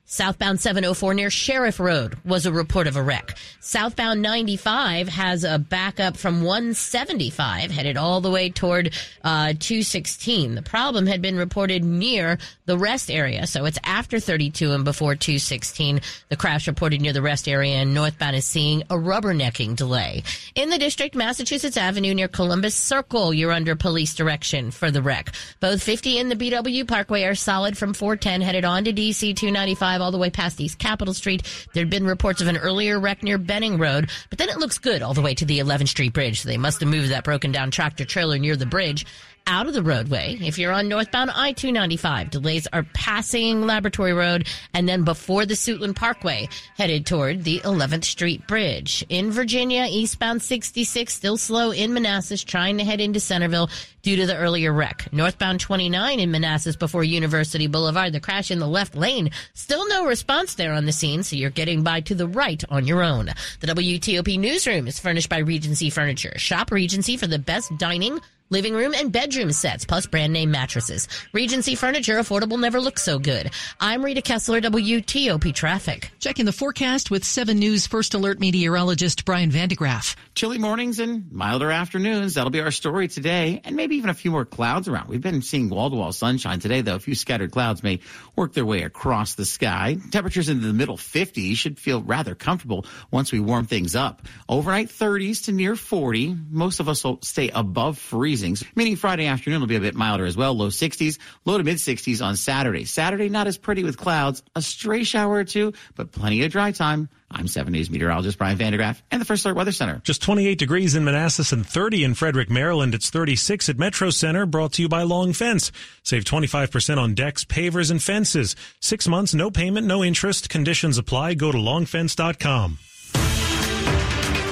Southbound 0.11 0.59
704 0.59 1.13
near 1.13 1.29
Sheriff 1.29 1.79
Road 1.79 2.17
was 2.25 2.45
a 2.45 2.51
report 2.51 2.85
of 2.85 2.97
a 2.97 3.01
wreck. 3.01 3.37
Southbound 3.61 4.21
95 4.21 5.07
has 5.07 5.45
a 5.45 5.57
backup 5.57 6.17
from 6.17 6.43
175 6.43 7.71
headed 7.71 7.95
all 7.95 8.19
the 8.19 8.29
way 8.29 8.49
toward 8.49 8.93
uh, 9.23 9.53
216. 9.57 10.55
The 10.55 10.63
problem 10.63 11.07
had 11.07 11.21
been 11.21 11.37
reported 11.37 11.85
near 11.85 12.39
the 12.65 12.77
rest 12.77 13.09
area, 13.09 13.47
so 13.47 13.63
it's 13.63 13.79
after 13.85 14.19
32 14.19 14.73
and 14.73 14.83
before 14.83 15.15
216. 15.15 16.01
The 16.27 16.35
crash 16.35 16.67
reported 16.67 16.99
near 16.99 17.13
the 17.13 17.21
rest 17.21 17.47
area, 17.47 17.75
and 17.75 17.93
northbound 17.93 18.35
is 18.35 18.43
seeing 18.43 18.81
a 18.89 18.95
rubbernecking 18.95 19.77
delay. 19.77 20.23
In 20.55 20.69
the 20.69 20.77
district, 20.77 21.15
Massachusetts 21.15 21.77
Avenue 21.77 22.13
near 22.13 22.27
Columbus 22.27 22.75
Circle, 22.75 23.33
you're 23.33 23.53
under 23.53 23.77
police 23.77 24.13
direction 24.13 24.71
for 24.71 24.91
the 24.91 25.01
wreck. 25.01 25.33
Both 25.61 25.81
50 25.81 26.19
and 26.19 26.29
the 26.29 26.35
BW 26.35 26.85
Parkway 26.85 27.23
are 27.23 27.35
solid 27.35 27.77
from 27.77 27.93
410 27.93 28.41
headed 28.41 28.65
on 28.65 28.83
to 28.83 28.91
DC 28.91 29.33
295 29.37 30.00
all 30.01 30.11
the 30.11 30.17
way 30.17 30.29
past 30.29 30.59
East 30.59 30.79
Capitol 30.79 31.13
Street. 31.13 31.43
There'd 31.73 31.89
been 31.89 32.05
reports 32.05 32.41
of 32.41 32.47
an 32.47 32.57
earlier 32.57 32.99
wreck 32.99 33.23
near 33.23 33.37
Benning 33.37 33.77
Road, 33.77 34.09
but 34.29 34.39
then 34.39 34.49
it 34.49 34.57
looks 34.57 34.77
good 34.77 35.01
all 35.01 35.13
the 35.13 35.21
way 35.21 35.33
to 35.35 35.45
the 35.45 35.59
11th 35.59 35.89
Street 35.89 36.13
Bridge. 36.13 36.41
So 36.41 36.49
they 36.49 36.57
must 36.57 36.79
have 36.79 36.89
moved 36.89 37.09
that 37.09 37.23
broken 37.23 37.51
down 37.51 37.71
tractor 37.71 38.05
trailer 38.05 38.37
near 38.37 38.55
the 38.55 38.65
bridge 38.65 39.05
out 39.47 39.67
of 39.67 39.73
the 39.73 39.83
roadway. 39.83 40.37
If 40.41 40.57
you're 40.57 40.71
on 40.71 40.87
northbound 40.87 41.31
I-295, 41.31 42.29
delays 42.29 42.67
are 42.71 42.83
passing 42.93 43.61
Laboratory 43.61 44.13
Road 44.13 44.47
and 44.73 44.87
then 44.87 45.03
before 45.03 45.45
the 45.45 45.53
Suitland 45.53 45.95
Parkway, 45.95 46.47
headed 46.77 47.05
toward 47.05 47.43
the 47.43 47.59
11th 47.59 48.05
Street 48.05 48.47
Bridge. 48.47 49.05
In 49.09 49.31
Virginia, 49.31 49.87
eastbound 49.89 50.41
66, 50.41 51.13
still 51.13 51.37
slow 51.37 51.71
in 51.71 51.93
Manassas, 51.93 52.43
trying 52.43 52.77
to 52.77 52.83
head 52.83 53.01
into 53.01 53.19
Centreville 53.19 53.69
due 54.01 54.15
to 54.15 54.25
the 54.25 54.37
earlier 54.37 54.73
wreck. 54.73 55.07
Northbound 55.11 55.59
29 55.59 56.19
in 56.19 56.31
Manassas 56.31 56.75
before 56.75 57.03
University 57.03 57.67
Boulevard, 57.67 58.13
the 58.13 58.19
crash 58.19 58.51
in 58.51 58.59
the 58.59 58.67
left 58.67 58.95
lane. 58.95 59.29
Still 59.53 59.87
no 59.87 60.05
response 60.05 60.55
there 60.55 60.73
on 60.73 60.85
the 60.85 60.91
scene, 60.91 61.23
so 61.23 61.35
you're 61.35 61.49
getting 61.49 61.83
by 61.83 62.01
to 62.01 62.15
the 62.15 62.27
right 62.27 62.63
on 62.69 62.87
your 62.87 63.03
own. 63.03 63.27
The 63.59 63.67
WTOP 63.67 64.39
newsroom 64.39 64.87
is 64.87 64.99
furnished 64.99 65.29
by 65.29 65.39
Regency 65.39 65.89
Furniture. 65.89 66.37
Shop 66.37 66.71
Regency 66.71 67.17
for 67.17 67.27
the 67.27 67.39
best 67.39 67.77
dining, 67.77 68.19
living 68.51 68.75
room 68.75 68.93
and 68.95 69.11
bedroom 69.11 69.51
sets, 69.51 69.85
plus 69.85 70.05
brand 70.05 70.33
name 70.33 70.51
mattresses. 70.51 71.07
Regency 71.33 71.73
Furniture, 71.73 72.19
affordable 72.19 72.59
never 72.59 72.79
looks 72.79 73.01
so 73.01 73.17
good. 73.17 73.49
I'm 73.79 74.05
Rita 74.05 74.21
Kessler, 74.21 74.61
WTOP 74.61 75.55
Traffic. 75.55 76.11
Checking 76.19 76.45
the 76.45 76.51
forecast 76.51 77.09
with 77.09 77.23
7 77.23 77.57
News 77.57 77.87
First 77.87 78.13
Alert 78.13 78.39
meteorologist 78.39 79.25
Brian 79.25 79.49
van 79.49 79.69
de 79.69 79.75
Graaff. 79.75 80.15
Chilly 80.35 80.57
mornings 80.57 80.99
and 80.99 81.31
milder 81.31 81.71
afternoons. 81.71 82.35
That'll 82.35 82.51
be 82.51 82.61
our 82.61 82.71
story 82.71 83.07
today, 83.07 83.61
and 83.63 83.75
maybe 83.75 83.95
even 83.95 84.09
a 84.09 84.13
few 84.13 84.31
more 84.31 84.45
clouds 84.45 84.87
around. 84.87 85.07
We've 85.07 85.21
been 85.21 85.41
seeing 85.41 85.69
wall 85.69 85.89
to 85.89 85.95
wall 85.95 86.11
sunshine 86.11 86.59
today, 86.59 86.81
though. 86.81 86.95
A 86.95 86.99
few 86.99 87.15
scattered 87.15 87.51
clouds 87.51 87.83
may 87.83 87.99
work 88.35 88.53
their 88.53 88.65
way 88.65 88.83
across 88.83 89.35
the 89.35 89.45
sky. 89.45 89.97
Temperatures 90.11 90.49
into 90.49 90.67
the 90.67 90.73
middle 90.73 90.97
50s 90.97 91.55
should 91.55 91.79
feel 91.79 92.01
rather 92.01 92.35
comfortable 92.35 92.85
once 93.11 93.31
we 93.31 93.39
warm 93.39 93.65
things 93.65 93.95
up. 93.95 94.21
Overnight 94.49 94.89
30s 94.89 95.45
to 95.45 95.51
near 95.51 95.75
40. 95.75 96.35
Most 96.49 96.79
of 96.79 96.89
us 96.89 97.03
will 97.03 97.19
stay 97.21 97.49
above 97.49 97.97
freezing, 97.97 98.40
meaning 98.75 98.95
Friday 98.95 99.27
afternoon 99.27 99.59
will 99.59 99.67
be 99.67 99.75
a 99.75 99.81
bit 99.81 99.95
milder 99.95 100.25
as 100.25 100.35
well. 100.35 100.53
Low 100.53 100.67
60s, 100.67 101.17
low 101.45 101.57
to 101.57 101.63
mid 101.63 101.77
60s 101.77 102.23
on 102.23 102.35
Saturday. 102.35 102.85
Saturday 102.85 103.29
not 103.29 103.47
as 103.47 103.57
pretty 103.57 103.83
with 103.83 103.97
clouds, 103.97 104.43
a 104.55 104.61
stray 104.61 105.03
shower 105.03 105.35
or 105.35 105.43
two, 105.43 105.73
but 105.95 106.11
plenty 106.11 106.43
of 106.43 106.51
dry 106.51 106.71
time. 106.71 107.09
I'm 107.29 107.47
7 107.47 107.71
News 107.71 107.89
meteorologist 107.89 108.37
Brian 108.37 108.57
van 108.57 108.73
de 108.73 108.77
Graaff 108.77 109.01
and 109.09 109.21
the 109.21 109.25
First 109.25 109.45
Alert 109.45 109.55
Weather 109.55 109.71
Center. 109.71 110.01
Just 110.03 110.21
28 110.21 110.57
degrees 110.57 110.95
in 110.95 111.05
Manassas 111.05 111.51
and 111.53 111.65
30 111.65 112.03
in 112.03 112.13
Frederick, 112.13 112.49
Maryland. 112.49 112.93
It's 112.93 113.09
36 113.09 113.69
at 113.69 113.79
Metro 113.79 114.09
Center, 114.09 114.45
brought 114.45 114.73
to 114.73 114.81
you 114.81 114.89
by 114.89 115.03
Long 115.03 115.31
Fence. 115.31 115.71
Save 116.03 116.25
25% 116.25 116.97
on 116.97 117.13
decks, 117.13 117.45
pavers, 117.45 117.89
and 117.89 118.03
fences. 118.03 118.55
Six 118.81 119.07
months, 119.07 119.33
no 119.33 119.49
payment, 119.49 119.87
no 119.87 120.03
interest. 120.03 120.49
Conditions 120.49 120.97
apply. 120.97 121.35
Go 121.35 121.51
to 121.51 121.57
longfence.com. 121.57 122.79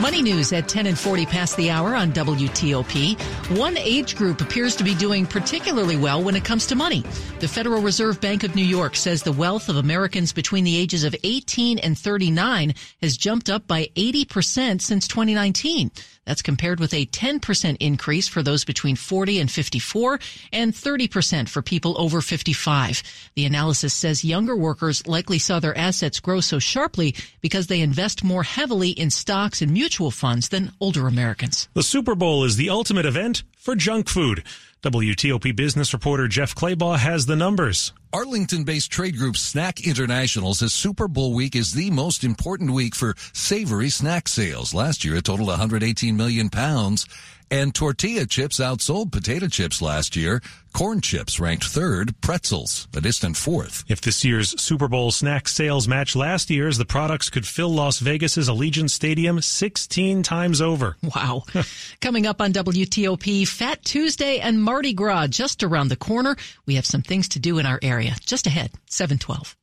Money 0.02 0.22
news 0.22 0.54
at 0.54 0.70
10 0.70 0.86
and 0.86 0.98
40 0.98 1.26
past 1.26 1.58
the 1.58 1.70
hour 1.70 1.94
on 1.94 2.14
WTOP. 2.14 3.20
One 3.58 3.78
age 3.78 4.16
group 4.16 4.40
appears 4.40 4.78
to 4.78 4.84
be 4.86 4.96
doing 4.96 5.26
particularly 5.26 5.98
well 5.98 6.24
when 6.24 6.38
it 6.38 6.46
comes 6.46 6.66
to 6.68 6.76
money. 6.76 7.04
The 7.42 7.50
Federal 7.50 7.82
Reserve 7.82 8.22
Bank 8.22 8.44
of 8.44 8.56
New 8.56 8.64
York 8.64 8.96
says 8.96 9.24
the 9.24 9.34
wealth 9.34 9.68
of 9.68 9.76
Americans 9.76 10.32
between 10.32 10.64
the 10.64 10.78
ages 10.78 11.04
of 11.04 11.14
18 11.24 11.80
and 11.80 11.98
39 11.98 12.76
has 13.02 13.18
jumped 13.18 13.50
up 13.50 13.68
by 13.68 13.90
80% 13.98 14.82
since 14.82 15.06
2019. 15.06 15.92
That's 16.30 16.44
compared 16.44 16.80
with 16.80 16.94
a 16.94 17.08
10% 17.08 17.78
increase 17.80 18.28
for 18.28 18.44
those 18.44 18.64
between 18.64 18.96
40 18.96 19.40
and 19.40 19.50
54 19.50 20.20
and 20.54 20.72
30% 20.72 21.50
for 21.50 21.64
people 21.64 22.00
over 22.00 22.22
55. 22.22 23.02
The 23.34 23.46
analysis 23.46 23.96
says 23.96 24.24
younger 24.24 24.56
workers 24.56 25.08
likely 25.08 25.40
saw 25.40 25.60
their 25.60 25.76
assets 25.76 26.20
grow 26.20 26.40
so 26.40 26.60
sharply 26.60 27.16
because 27.42 27.66
they 27.66 27.82
invest 27.82 28.24
more 28.24 28.44
heavily 28.44 28.92
in 28.92 29.10
stocks 29.10 29.64
and 29.64 29.72
mutual 29.72 30.12
funds 30.12 30.50
than 30.50 30.72
older 30.80 31.08
Americans. 31.08 31.68
The 31.74 31.82
Super 31.82 32.14
Bowl 32.14 32.44
is 32.44 32.58
the 32.58 32.70
ultimate 32.70 33.08
event 33.08 33.42
for 33.58 33.76
junk 33.76 34.08
food. 34.08 34.44
WTOP 34.84 35.56
business 35.56 35.94
reporter 35.94 36.28
Jeff 36.28 36.54
Clabaugh 36.54 37.00
has 37.00 37.26
the 37.26 37.36
numbers. 37.36 37.92
Arlington 38.12 38.64
based 38.64 38.92
trade 38.92 39.18
group 39.18 39.36
SNAC 39.36 39.86
International 39.86 40.56
says 40.56 40.74
Super 40.74 41.08
Bowl 41.08 41.34
week 41.36 41.56
is 41.56 41.74
the 41.74 41.92
most 41.92 42.24
important 42.24 42.72
week 42.72 42.96
for 42.96 43.14
savory 43.34 43.92
snack 43.92 44.28
sales. 44.28 44.74
Last 44.74 45.06
year 45.06 45.18
it 45.18 45.26
totaled 45.26 45.50
118 45.50 46.18
million 46.18 46.50
pounds. 46.50 47.06
And 47.52 47.74
tortilla 47.74 48.26
chips 48.26 48.60
outsold 48.60 49.12
potato 49.12 49.48
chips 49.48 49.80
last 49.80 50.16
year. 50.16 50.42
Corn 50.74 51.02
chips 51.02 51.40
ranked 51.40 51.66
third, 51.66 52.20
pretzels 52.22 52.88
a 52.96 53.02
distant 53.02 53.36
fourth. 53.36 53.84
If 53.88 54.02
this 54.02 54.24
year's 54.24 54.60
Super 54.62 54.88
Bowl 54.88 55.12
snack 55.12 55.48
sales 55.48 55.88
match 55.88 56.16
last 56.16 56.50
year's, 56.50 56.78
the 56.78 56.86
products 56.86 57.30
could 57.30 57.46
fill 57.46 57.70
Las 57.74 58.00
Vegas's 58.00 58.50
Allegiant 58.50 58.90
Stadium 58.90 59.42
16 59.42 60.24
times 60.24 60.62
over. 60.62 60.96
Wow. 61.16 61.44
Coming 62.02 62.26
up 62.26 62.42
on 62.42 62.54
WTOP, 62.54 63.48
Fat 63.48 63.84
Tuesday 63.84 64.40
and 64.40 64.62
Mardi 64.62 64.94
Gras 64.94 65.28
just 65.28 65.64
around 65.64 65.90
the 65.90 65.96
corner. 65.96 66.36
We 66.66 66.76
have 66.76 66.86
some 66.86 67.02
things 67.02 67.30
to 67.30 67.40
do 67.40 67.60
in 67.60 67.66
our 67.66 67.80
area. 67.82 68.16
Just 68.26 68.48
ahead, 68.48 68.72
712. 68.88 69.56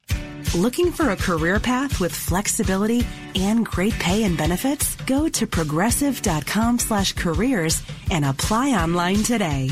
Looking 0.55 0.93
for 0.93 1.11
a 1.11 1.17
career 1.17 1.59
path 1.61 2.01
with 2.01 2.15
flexibility 2.15 3.07
and 3.35 3.67
great 3.67 3.95
pay 3.95 4.25
and 4.25 4.39
benefits? 4.39 4.95
Go 5.07 5.29
to 5.29 5.47
progressive.com 5.47 6.79
slash 6.79 7.13
careers 7.13 7.83
and 8.11 8.25
apply 8.25 8.71
online 8.71 9.23
today. 9.23 9.71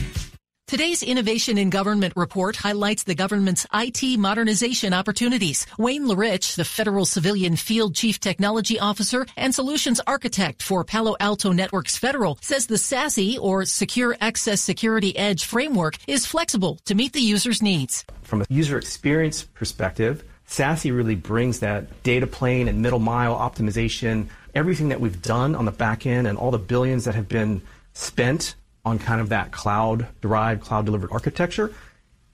Today's 0.67 1.03
Innovation 1.03 1.59
in 1.59 1.69
Government 1.69 2.15
report 2.17 2.57
highlights 2.57 3.03
the 3.03 3.15
government's 3.15 3.67
IT 3.75 4.19
modernization 4.19 4.95
opportunities. 4.95 5.67
Wayne 5.77 6.07
LaRich, 6.07 6.57
the 6.57 6.65
Federal 6.65 7.05
Civilian 7.05 7.55
Field 7.55 7.95
Chief 7.95 8.19
Technology 8.19 8.81
Officer 8.81 9.27
and 9.37 9.55
Solutions 9.55 10.01
Architect 10.07 10.63
for 10.63 10.83
Palo 10.83 11.17
Alto 11.21 11.53
Networks 11.53 11.99
Federal, 11.99 12.39
says 12.41 12.67
the 12.67 12.77
SASE 12.77 13.39
or 13.39 13.67
Secure 13.67 14.17
Access 14.23 14.63
Security 14.63 15.15
Edge 15.19 15.45
framework 15.45 15.99
is 16.09 16.25
flexible 16.25 16.79
to 16.87 16.95
meet 16.95 17.13
the 17.13 17.21
user's 17.21 17.61
needs. 17.61 18.03
From 18.23 18.41
a 18.41 18.47
user 18.49 18.79
experience 18.79 19.43
perspective, 19.43 20.25
SASE 20.49 20.97
really 20.97 21.15
brings 21.15 21.61
that 21.61 22.03
data 22.03 22.27
plane 22.27 22.69
and 22.69 22.81
middle 22.81 22.99
mile 22.99 23.37
optimization, 23.37 24.29
everything 24.55 24.89
that 24.89 25.01
we've 25.01 25.21
done 25.21 25.55
on 25.55 25.67
the 25.67 25.73
back 25.73 26.07
end 26.07 26.27
and 26.27 26.39
all 26.39 26.51
the 26.51 26.59
billions 26.59 27.05
that 27.05 27.15
have 27.15 27.29
been 27.29 27.61
spent 27.93 28.55
on 28.85 28.99
kind 28.99 29.21
of 29.21 29.31
that 29.31 29.51
cloud 29.51 30.07
derived, 30.21 30.63
cloud 30.63 30.85
delivered 30.85 31.11
architecture, 31.13 31.73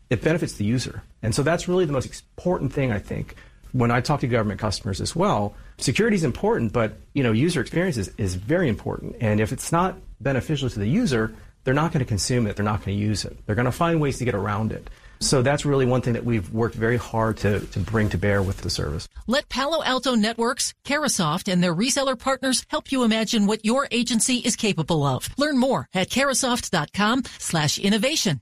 it 0.09 0.23
benefits 0.23 0.55
the 0.55 0.65
user. 0.65 1.03
And 1.23 1.35
so 1.35 1.43
that's 1.43 1.69
really 1.69 1.85
the 1.85 1.93
most 1.93 2.07
important 2.07 2.73
thing, 2.73 2.91
I 2.91 2.99
think. 2.99 3.37
When 3.73 3.93
I 3.93 4.01
talk 4.01 4.21
to 4.21 4.27
government 4.27 4.59
customers 4.59 5.01
as 5.01 5.15
well, 5.15 5.55
security 5.79 6.17
is 6.17 6.25
important, 6.25 6.73
but 6.73 6.95
you 7.15 7.23
know, 7.23 7.31
user 7.31 7.61
experience 7.61 7.97
is, 7.97 8.11
is 8.19 8.35
very 8.35 8.69
important. 8.69 9.17
And 9.21 9.41
if 9.41 9.53
it's 9.53 9.71
not 9.71 9.97
beneficial 10.21 10.69
to 10.69 10.79
the 10.79 10.89
user, 10.89 11.33
they're 11.63 11.75
not 11.75 11.93
going 11.93 12.01
to 12.01 12.09
consume 12.09 12.47
it. 12.47 12.57
They're 12.57 12.65
not 12.65 12.85
going 12.85 12.97
to 12.97 13.03
use 13.05 13.25
it. 13.25 13.37
They're 13.47 13.55
going 13.55 13.67
to 13.67 13.73
find 13.73 14.01
ways 14.01 14.19
to 14.19 14.25
get 14.25 14.35
around 14.35 14.73
it. 14.73 14.91
So 15.21 15.43
that's 15.43 15.67
really 15.67 15.85
one 15.85 16.01
thing 16.01 16.15
that 16.15 16.25
we've 16.25 16.51
worked 16.51 16.75
very 16.75 16.97
hard 16.97 17.37
to, 17.39 17.61
to 17.61 17.79
bring 17.79 18.09
to 18.11 18.19
bear 18.19 18.43
with 18.43 18.59
the 18.63 18.71
service. 18.71 19.07
Let 19.27 19.49
Palo 19.49 19.83
Alto 19.85 20.15
Networks, 20.15 20.73
Carahsoft, 20.85 21.53
and 21.53 21.63
their 21.63 21.75
reseller 21.75 22.19
partners 22.19 22.65
help 22.69 22.91
you 22.91 23.05
imagine 23.05 23.47
what 23.47 23.65
your 23.65 23.87
agency 23.91 24.37
is 24.37 24.57
capable 24.57 25.05
of. 25.05 25.29
Learn 25.37 25.59
more 25.59 25.89
at 25.93 26.09
carahsoft.com 26.09 27.25
slash 27.39 27.79
innovation. 27.79 28.41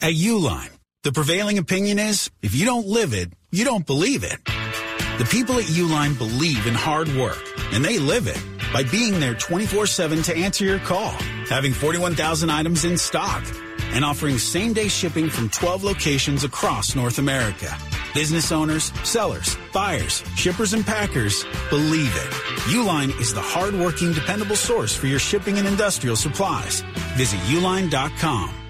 At 0.00 0.14
Uline, 0.14 0.70
the 1.02 1.12
prevailing 1.12 1.58
opinion 1.58 1.98
is 1.98 2.30
if 2.42 2.54
you 2.54 2.64
don't 2.64 2.86
live 2.86 3.12
it, 3.12 3.32
you 3.50 3.64
don't 3.64 3.86
believe 3.86 4.24
it. 4.24 4.42
The 5.18 5.26
people 5.28 5.56
at 5.56 5.64
Uline 5.64 6.16
believe 6.16 6.66
in 6.66 6.74
hard 6.74 7.08
work, 7.16 7.42
and 7.72 7.84
they 7.84 7.98
live 7.98 8.26
it 8.26 8.42
by 8.72 8.84
being 8.84 9.20
there 9.20 9.34
24-7 9.34 10.24
to 10.24 10.36
answer 10.36 10.64
your 10.64 10.78
call, 10.78 11.10
having 11.48 11.72
41,000 11.72 12.48
items 12.48 12.84
in 12.84 12.96
stock, 12.96 13.44
and 13.92 14.04
offering 14.04 14.38
same 14.38 14.72
day 14.72 14.88
shipping 14.88 15.28
from 15.28 15.48
12 15.48 15.84
locations 15.84 16.44
across 16.44 16.94
North 16.94 17.18
America. 17.18 17.76
Business 18.14 18.50
owners, 18.52 18.92
sellers, 19.04 19.56
buyers, 19.72 20.24
shippers, 20.36 20.72
and 20.72 20.84
packers 20.84 21.44
believe 21.68 22.14
it. 22.14 22.30
Uline 22.74 23.18
is 23.20 23.32
the 23.32 23.40
hardworking, 23.40 24.12
dependable 24.12 24.56
source 24.56 24.94
for 24.94 25.06
your 25.06 25.18
shipping 25.18 25.58
and 25.58 25.66
industrial 25.66 26.16
supplies. 26.16 26.82
Visit 27.16 27.40
uline.com. 27.40 28.69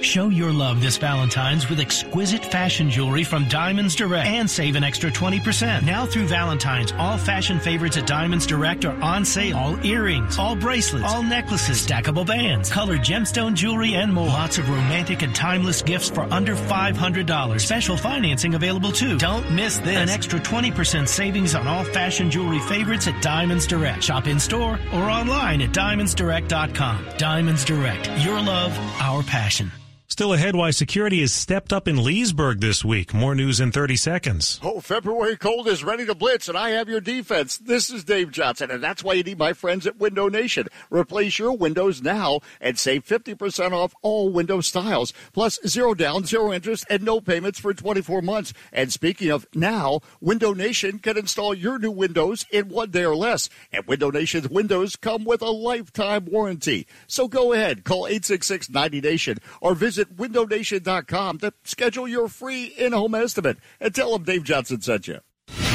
Show 0.00 0.28
your 0.28 0.50
love 0.50 0.80
this 0.80 0.96
Valentine's 0.96 1.70
with 1.70 1.78
exquisite 1.78 2.44
fashion 2.44 2.90
jewelry 2.90 3.22
from 3.22 3.46
Diamonds 3.48 3.94
Direct 3.94 4.26
and 4.26 4.50
save 4.50 4.74
an 4.74 4.82
extra 4.82 5.08
20%. 5.08 5.84
Now 5.84 6.04
through 6.04 6.26
Valentine's, 6.26 6.90
all 6.98 7.16
fashion 7.16 7.60
favorites 7.60 7.96
at 7.96 8.04
Diamonds 8.04 8.44
Direct 8.44 8.84
are 8.84 9.00
on 9.00 9.24
sale. 9.24 9.56
All 9.56 9.86
earrings, 9.86 10.36
all 10.36 10.56
bracelets, 10.56 11.06
all 11.06 11.22
necklaces, 11.22 11.86
stackable 11.86 12.26
bands, 12.26 12.72
colored 12.72 13.02
gemstone 13.02 13.54
jewelry, 13.54 13.94
and 13.94 14.12
more. 14.12 14.26
Lots 14.26 14.58
of 14.58 14.68
romantic 14.68 15.22
and 15.22 15.32
timeless 15.32 15.80
gifts 15.80 16.10
for 16.10 16.22
under 16.22 16.56
$500. 16.56 17.60
Special 17.60 17.96
financing 17.96 18.56
available 18.56 18.90
too. 18.90 19.16
Don't 19.16 19.48
miss 19.52 19.78
this. 19.78 19.96
An 19.96 20.08
extra 20.08 20.40
20% 20.40 21.06
savings 21.06 21.54
on 21.54 21.68
all 21.68 21.84
fashion 21.84 22.32
jewelry 22.32 22.58
favorites 22.58 23.06
at 23.06 23.22
Diamonds 23.22 23.64
Direct. 23.64 24.02
Shop 24.02 24.26
in 24.26 24.40
store 24.40 24.76
or 24.92 25.02
online 25.04 25.62
at 25.62 25.70
diamondsdirect.com. 25.70 27.06
Diamonds 27.16 27.64
Direct. 27.64 28.10
Your 28.24 28.40
love, 28.42 28.76
our 29.00 29.22
passion. 29.22 29.70
Still 30.06 30.34
ahead, 30.34 30.54
why 30.54 30.70
security 30.70 31.22
has 31.22 31.32
stepped 31.32 31.72
up 31.72 31.88
in 31.88 32.04
Leesburg 32.04 32.60
this 32.60 32.84
week. 32.84 33.14
More 33.14 33.34
news 33.34 33.58
in 33.58 33.72
30 33.72 33.96
seconds. 33.96 34.60
Oh, 34.62 34.78
February 34.78 35.36
cold 35.36 35.66
is 35.66 35.82
ready 35.82 36.04
to 36.04 36.14
blitz, 36.14 36.46
and 36.46 36.58
I 36.58 36.70
have 36.70 36.90
your 36.90 37.00
defense. 37.00 37.56
This 37.56 37.90
is 37.90 38.04
Dave 38.04 38.30
Johnson, 38.30 38.70
and 38.70 38.84
that's 38.84 39.02
why 39.02 39.14
you 39.14 39.22
need 39.22 39.38
my 39.38 39.54
friends 39.54 39.86
at 39.86 39.96
Window 39.96 40.28
Nation. 40.28 40.68
Replace 40.90 41.38
your 41.38 41.56
windows 41.56 42.02
now 42.02 42.40
and 42.60 42.78
save 42.78 43.06
50% 43.06 43.72
off 43.72 43.94
all 44.02 44.30
window 44.30 44.60
styles, 44.60 45.14
plus 45.32 45.58
zero 45.66 45.94
down, 45.94 46.26
zero 46.26 46.52
interest, 46.52 46.84
and 46.90 47.02
no 47.02 47.20
payments 47.22 47.58
for 47.58 47.72
24 47.72 48.20
months. 48.20 48.52
And 48.72 48.92
speaking 48.92 49.30
of 49.30 49.46
now, 49.54 50.00
Window 50.20 50.52
Nation 50.52 50.98
can 50.98 51.16
install 51.16 51.54
your 51.54 51.78
new 51.78 51.90
windows 51.90 52.44
in 52.52 52.68
one 52.68 52.90
day 52.90 53.04
or 53.04 53.16
less. 53.16 53.48
And 53.72 53.86
Window 53.86 54.10
Nation's 54.10 54.50
windows 54.50 54.96
come 54.96 55.24
with 55.24 55.40
a 55.40 55.50
lifetime 55.50 56.26
warranty. 56.26 56.86
So 57.06 57.26
go 57.26 57.54
ahead, 57.54 57.84
call 57.84 58.06
866 58.06 58.68
90 58.68 59.00
Nation 59.00 59.38
or 59.62 59.74
visit 59.74 59.93
windownation.com 59.96 61.38
to 61.38 61.52
schedule 61.64 62.08
your 62.08 62.28
free 62.28 62.64
in-home 62.64 63.14
estimate 63.14 63.58
and 63.80 63.94
tell 63.94 64.12
them 64.12 64.24
Dave 64.24 64.44
Johnson 64.44 64.80
sent 64.80 65.08
you. 65.08 65.20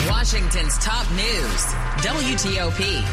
Washington's 0.08 0.78
top 0.80 1.10
news, 1.12 1.66
WTOP. 2.04 3.04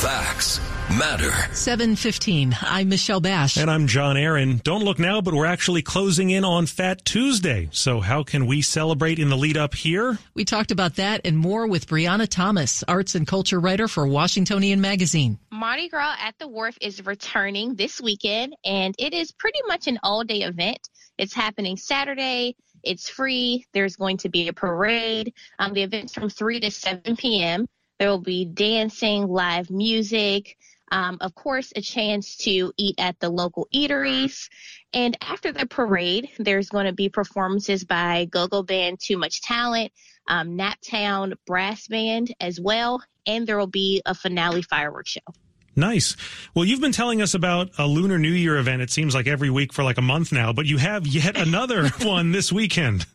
Facts 0.00 0.60
matter. 0.98 1.30
715. 1.52 2.56
I'm 2.60 2.88
Michelle 2.88 3.20
Basch. 3.20 3.56
And 3.56 3.70
I'm 3.70 3.86
John 3.86 4.16
Aaron. 4.16 4.60
Don't 4.62 4.84
look 4.84 4.98
now, 4.98 5.20
but 5.20 5.34
we're 5.34 5.46
actually 5.46 5.82
closing 5.82 6.30
in 6.30 6.44
on 6.44 6.66
Fat 6.66 7.04
Tuesday. 7.04 7.68
So 7.72 8.00
how 8.00 8.22
can 8.22 8.46
we 8.46 8.62
celebrate 8.62 9.18
in 9.18 9.28
the 9.28 9.36
lead 9.36 9.56
up 9.56 9.74
here? 9.74 10.18
We 10.34 10.44
talked 10.44 10.70
about 10.70 10.96
that 10.96 11.22
and 11.24 11.36
more 11.36 11.66
with 11.66 11.86
Brianna 11.86 12.28
Thomas, 12.28 12.84
arts 12.86 13.14
and 13.14 13.26
culture 13.26 13.58
writer 13.58 13.88
for 13.88 14.06
Washingtonian 14.06 14.80
Magazine. 14.80 15.38
Mardi 15.50 15.88
Gras 15.88 16.16
at 16.20 16.38
the 16.38 16.48
Wharf 16.48 16.76
is 16.80 17.04
returning 17.04 17.74
this 17.74 18.00
weekend, 18.00 18.54
and 18.64 18.94
it 18.98 19.12
is 19.12 19.32
pretty 19.32 19.60
much 19.66 19.86
an 19.86 19.98
all 20.02 20.22
day 20.24 20.42
event. 20.42 20.88
It's 21.18 21.34
happening 21.34 21.76
Saturday. 21.76 22.56
It's 22.82 23.08
free. 23.08 23.64
There's 23.72 23.96
going 23.96 24.18
to 24.18 24.28
be 24.28 24.48
a 24.48 24.52
parade. 24.52 25.32
Um, 25.58 25.72
the 25.72 25.82
event's 25.82 26.12
from 26.12 26.28
3 26.28 26.60
to 26.60 26.70
7 26.70 27.16
p.m. 27.16 27.66
There 27.98 28.10
will 28.10 28.18
be 28.18 28.44
dancing, 28.44 29.28
live 29.28 29.70
music, 29.70 30.56
um, 30.90 31.18
of 31.20 31.34
course, 31.34 31.72
a 31.76 31.80
chance 31.80 32.36
to 32.38 32.72
eat 32.76 32.96
at 32.98 33.18
the 33.20 33.28
local 33.28 33.68
eateries. 33.74 34.48
And 34.92 35.16
after 35.20 35.52
the 35.52 35.66
parade, 35.66 36.28
there's 36.38 36.68
going 36.68 36.86
to 36.86 36.92
be 36.92 37.08
performances 37.08 37.84
by 37.84 38.26
go-go 38.26 38.62
band 38.62 39.00
Too 39.00 39.18
Much 39.18 39.42
Talent, 39.42 39.92
um, 40.28 40.56
Naptown 40.56 41.34
Brass 41.46 41.88
Band 41.88 42.34
as 42.40 42.60
well, 42.60 43.02
and 43.26 43.46
there 43.46 43.58
will 43.58 43.66
be 43.66 44.02
a 44.06 44.14
finale 44.14 44.62
fireworks 44.62 45.10
show. 45.10 45.34
Nice. 45.76 46.16
Well, 46.54 46.64
you've 46.64 46.80
been 46.80 46.92
telling 46.92 47.20
us 47.20 47.34
about 47.34 47.70
a 47.78 47.86
Lunar 47.86 48.18
New 48.18 48.30
Year 48.30 48.56
event. 48.58 48.80
It 48.80 48.90
seems 48.90 49.14
like 49.14 49.26
every 49.26 49.50
week 49.50 49.72
for 49.72 49.82
like 49.82 49.98
a 49.98 50.02
month 50.02 50.30
now, 50.30 50.52
but 50.52 50.66
you 50.66 50.76
have 50.76 51.06
yet 51.06 51.36
another 51.36 51.88
one 52.02 52.30
this 52.30 52.52
weekend. 52.52 53.06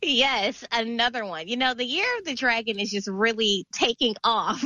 Yes, 0.00 0.64
another 0.70 1.24
one. 1.24 1.48
You 1.48 1.56
know, 1.56 1.74
the 1.74 1.84
year 1.84 2.06
of 2.18 2.24
the 2.24 2.34
dragon 2.34 2.78
is 2.78 2.90
just 2.90 3.08
really 3.08 3.66
taking 3.72 4.14
off. 4.22 4.62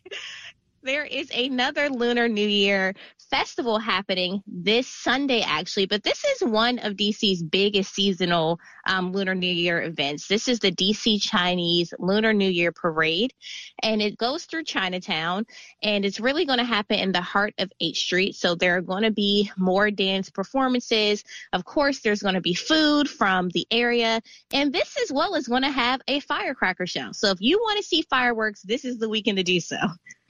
there 0.82 1.04
is 1.04 1.30
another 1.30 1.88
Lunar 1.88 2.28
New 2.28 2.46
Year 2.46 2.94
festival 3.30 3.78
happening 3.78 4.42
this 4.46 4.86
Sunday, 4.86 5.42
actually, 5.42 5.86
but 5.86 6.02
this 6.02 6.24
is 6.24 6.42
one 6.42 6.78
of 6.78 6.94
DC's 6.94 7.42
biggest 7.42 7.94
seasonal 7.94 8.58
um, 8.86 9.12
Lunar 9.12 9.34
New 9.34 9.52
Year 9.52 9.82
events. 9.82 10.28
This 10.28 10.48
is 10.48 10.60
the 10.60 10.72
DC 10.72 11.20
Chinese 11.20 11.92
Lunar 11.98 12.32
New 12.32 12.48
Year 12.48 12.72
Parade, 12.72 13.34
and 13.82 14.00
it 14.00 14.16
goes 14.16 14.44
through 14.44 14.64
Chinatown, 14.64 15.46
and 15.82 16.04
it's 16.04 16.20
really 16.20 16.44
going 16.44 16.58
to 16.58 16.64
happen 16.64 16.98
in 16.98 17.12
the 17.12 17.20
heart 17.20 17.54
of 17.58 17.70
8th 17.82 17.96
Street. 17.96 18.34
So 18.36 18.54
there 18.54 18.76
are 18.76 18.82
going 18.82 19.02
to 19.02 19.10
be 19.10 19.50
more 19.56 19.90
dance 19.90 20.30
performances. 20.30 21.24
Of 21.52 21.64
course, 21.64 22.00
there's 22.00 22.22
going 22.22 22.34
to 22.34 22.40
be 22.40 22.54
food 22.54 23.08
from 23.08 23.50
the 23.50 23.66
area, 23.70 24.22
and 24.52 24.72
this 24.72 24.96
as 25.02 25.12
well 25.12 25.34
is 25.34 25.48
going 25.48 25.62
to 25.62 25.70
have 25.70 26.00
a 26.08 26.20
firecracker 26.20 26.86
show. 26.86 27.12
So 27.12 27.30
if 27.30 27.40
you 27.40 27.58
want 27.58 27.78
to 27.78 27.84
see 27.84 28.02
fireworks, 28.02 28.62
this 28.62 28.84
is 28.84 28.98
the 28.98 29.08
weekend 29.08 29.38
to 29.38 29.44
do 29.44 29.60
so. 29.60 29.76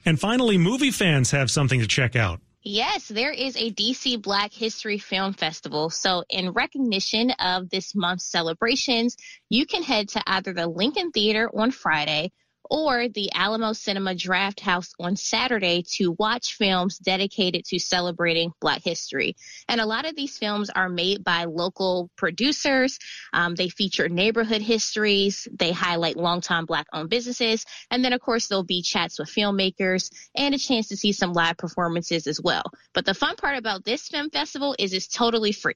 And 0.05 0.19
finally, 0.19 0.57
movie 0.57 0.91
fans 0.91 1.31
have 1.31 1.51
something 1.51 1.79
to 1.81 1.87
check 1.87 2.15
out. 2.15 2.39
Yes, 2.61 3.07
there 3.07 3.31
is 3.31 3.55
a 3.55 3.71
DC 3.71 4.21
Black 4.21 4.51
History 4.53 4.97
Film 4.97 5.33
Festival. 5.33 5.89
So, 5.89 6.23
in 6.29 6.51
recognition 6.51 7.31
of 7.31 7.69
this 7.69 7.95
month's 7.95 8.29
celebrations, 8.29 9.15
you 9.49 9.65
can 9.65 9.81
head 9.81 10.09
to 10.09 10.23
either 10.27 10.53
the 10.53 10.67
Lincoln 10.67 11.11
Theater 11.11 11.49
on 11.53 11.71
Friday 11.71 12.31
or 12.69 13.07
the 13.07 13.31
Alamo 13.33 13.73
Cinema 13.73 14.15
Draft 14.15 14.59
House 14.59 14.93
on 14.99 15.15
Saturday 15.15 15.83
to 15.93 16.11
watch 16.19 16.55
films 16.55 16.97
dedicated 16.97 17.65
to 17.65 17.79
celebrating 17.79 18.51
Black 18.61 18.83
history. 18.83 19.35
And 19.67 19.81
a 19.81 19.85
lot 19.85 20.05
of 20.05 20.15
these 20.15 20.37
films 20.37 20.69
are 20.69 20.89
made 20.89 21.23
by 21.23 21.45
local 21.45 22.09
producers. 22.15 22.99
Um, 23.33 23.55
they 23.55 23.69
feature 23.69 24.07
neighborhood 24.07 24.61
histories. 24.61 25.47
They 25.51 25.71
highlight 25.71 26.17
longtime 26.17 26.65
Black 26.65 26.87
owned 26.93 27.09
businesses. 27.09 27.65
And 27.89 28.03
then, 28.05 28.13
of 28.13 28.21
course, 28.21 28.47
there'll 28.47 28.63
be 28.63 28.81
chats 28.81 29.19
with 29.19 29.29
filmmakers 29.29 30.11
and 30.35 30.53
a 30.53 30.57
chance 30.57 30.89
to 30.89 30.97
see 30.97 31.11
some 31.11 31.33
live 31.33 31.57
performances 31.57 32.27
as 32.27 32.39
well. 32.41 32.63
But 32.93 33.05
the 33.05 33.13
fun 33.13 33.35
part 33.35 33.57
about 33.57 33.83
this 33.83 34.07
film 34.07 34.29
festival 34.29 34.75
is 34.77 34.93
it's 34.93 35.07
totally 35.07 35.51
free. 35.51 35.73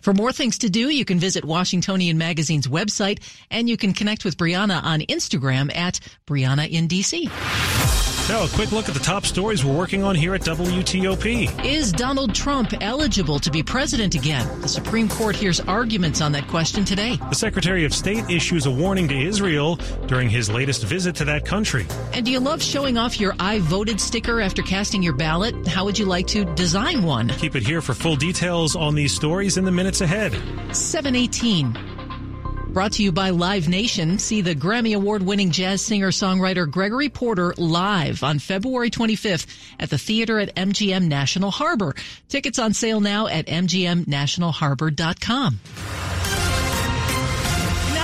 For 0.00 0.14
more 0.14 0.32
things 0.32 0.58
to 0.58 0.70
do, 0.70 0.88
you 0.88 1.04
can 1.04 1.18
visit 1.18 1.44
Washingtonian 1.44 2.18
Magazine's 2.18 2.66
website 2.66 3.22
and 3.50 3.68
you 3.68 3.76
can 3.76 3.92
connect 3.92 4.24
with 4.24 4.36
Brianna 4.36 4.82
on 4.82 5.00
Instagram 5.00 5.74
at 5.74 6.00
Brianna 6.26 6.68
in 6.68 6.88
DC. 6.88 7.99
Now, 8.30 8.44
a 8.44 8.48
quick 8.50 8.70
look 8.70 8.88
at 8.88 8.94
the 8.94 9.00
top 9.00 9.26
stories 9.26 9.64
we're 9.64 9.76
working 9.76 10.04
on 10.04 10.14
here 10.14 10.36
at 10.36 10.42
WTOP. 10.42 11.64
Is 11.66 11.90
Donald 11.90 12.32
Trump 12.32 12.72
eligible 12.80 13.40
to 13.40 13.50
be 13.50 13.60
president 13.60 14.14
again? 14.14 14.60
The 14.60 14.68
Supreme 14.68 15.08
Court 15.08 15.34
hears 15.34 15.58
arguments 15.58 16.20
on 16.20 16.30
that 16.30 16.46
question 16.46 16.84
today. 16.84 17.16
The 17.16 17.34
Secretary 17.34 17.84
of 17.84 17.92
State 17.92 18.30
issues 18.30 18.66
a 18.66 18.70
warning 18.70 19.08
to 19.08 19.20
Israel 19.20 19.80
during 20.06 20.30
his 20.30 20.48
latest 20.48 20.84
visit 20.84 21.16
to 21.16 21.24
that 21.24 21.44
country. 21.44 21.88
And 22.12 22.24
do 22.24 22.30
you 22.30 22.38
love 22.38 22.62
showing 22.62 22.96
off 22.96 23.18
your 23.18 23.34
I 23.40 23.58
voted 23.58 24.00
sticker 24.00 24.40
after 24.40 24.62
casting 24.62 25.02
your 25.02 25.14
ballot? 25.14 25.66
How 25.66 25.84
would 25.84 25.98
you 25.98 26.06
like 26.06 26.28
to 26.28 26.44
design 26.54 27.02
one? 27.02 27.30
Keep 27.30 27.56
it 27.56 27.64
here 27.64 27.82
for 27.82 27.94
full 27.94 28.14
details 28.14 28.76
on 28.76 28.94
these 28.94 29.12
stories 29.12 29.56
in 29.56 29.64
the 29.64 29.72
minutes 29.72 30.02
ahead. 30.02 30.34
718. 30.72 31.89
Brought 32.72 32.92
to 32.92 33.02
you 33.02 33.10
by 33.10 33.30
Live 33.30 33.68
Nation. 33.68 34.20
See 34.20 34.42
the 34.42 34.54
Grammy 34.54 34.94
Award 34.94 35.24
winning 35.24 35.50
jazz 35.50 35.82
singer 35.82 36.12
songwriter 36.12 36.70
Gregory 36.70 37.08
Porter 37.08 37.52
live 37.56 38.22
on 38.22 38.38
February 38.38 38.90
25th 38.90 39.48
at 39.80 39.90
the 39.90 39.98
theater 39.98 40.38
at 40.38 40.54
MGM 40.54 41.08
National 41.08 41.50
Harbor. 41.50 41.96
Tickets 42.28 42.60
on 42.60 42.72
sale 42.72 43.00
now 43.00 43.26
at 43.26 43.46
MGMNationalHarbor.com. 43.46 46.19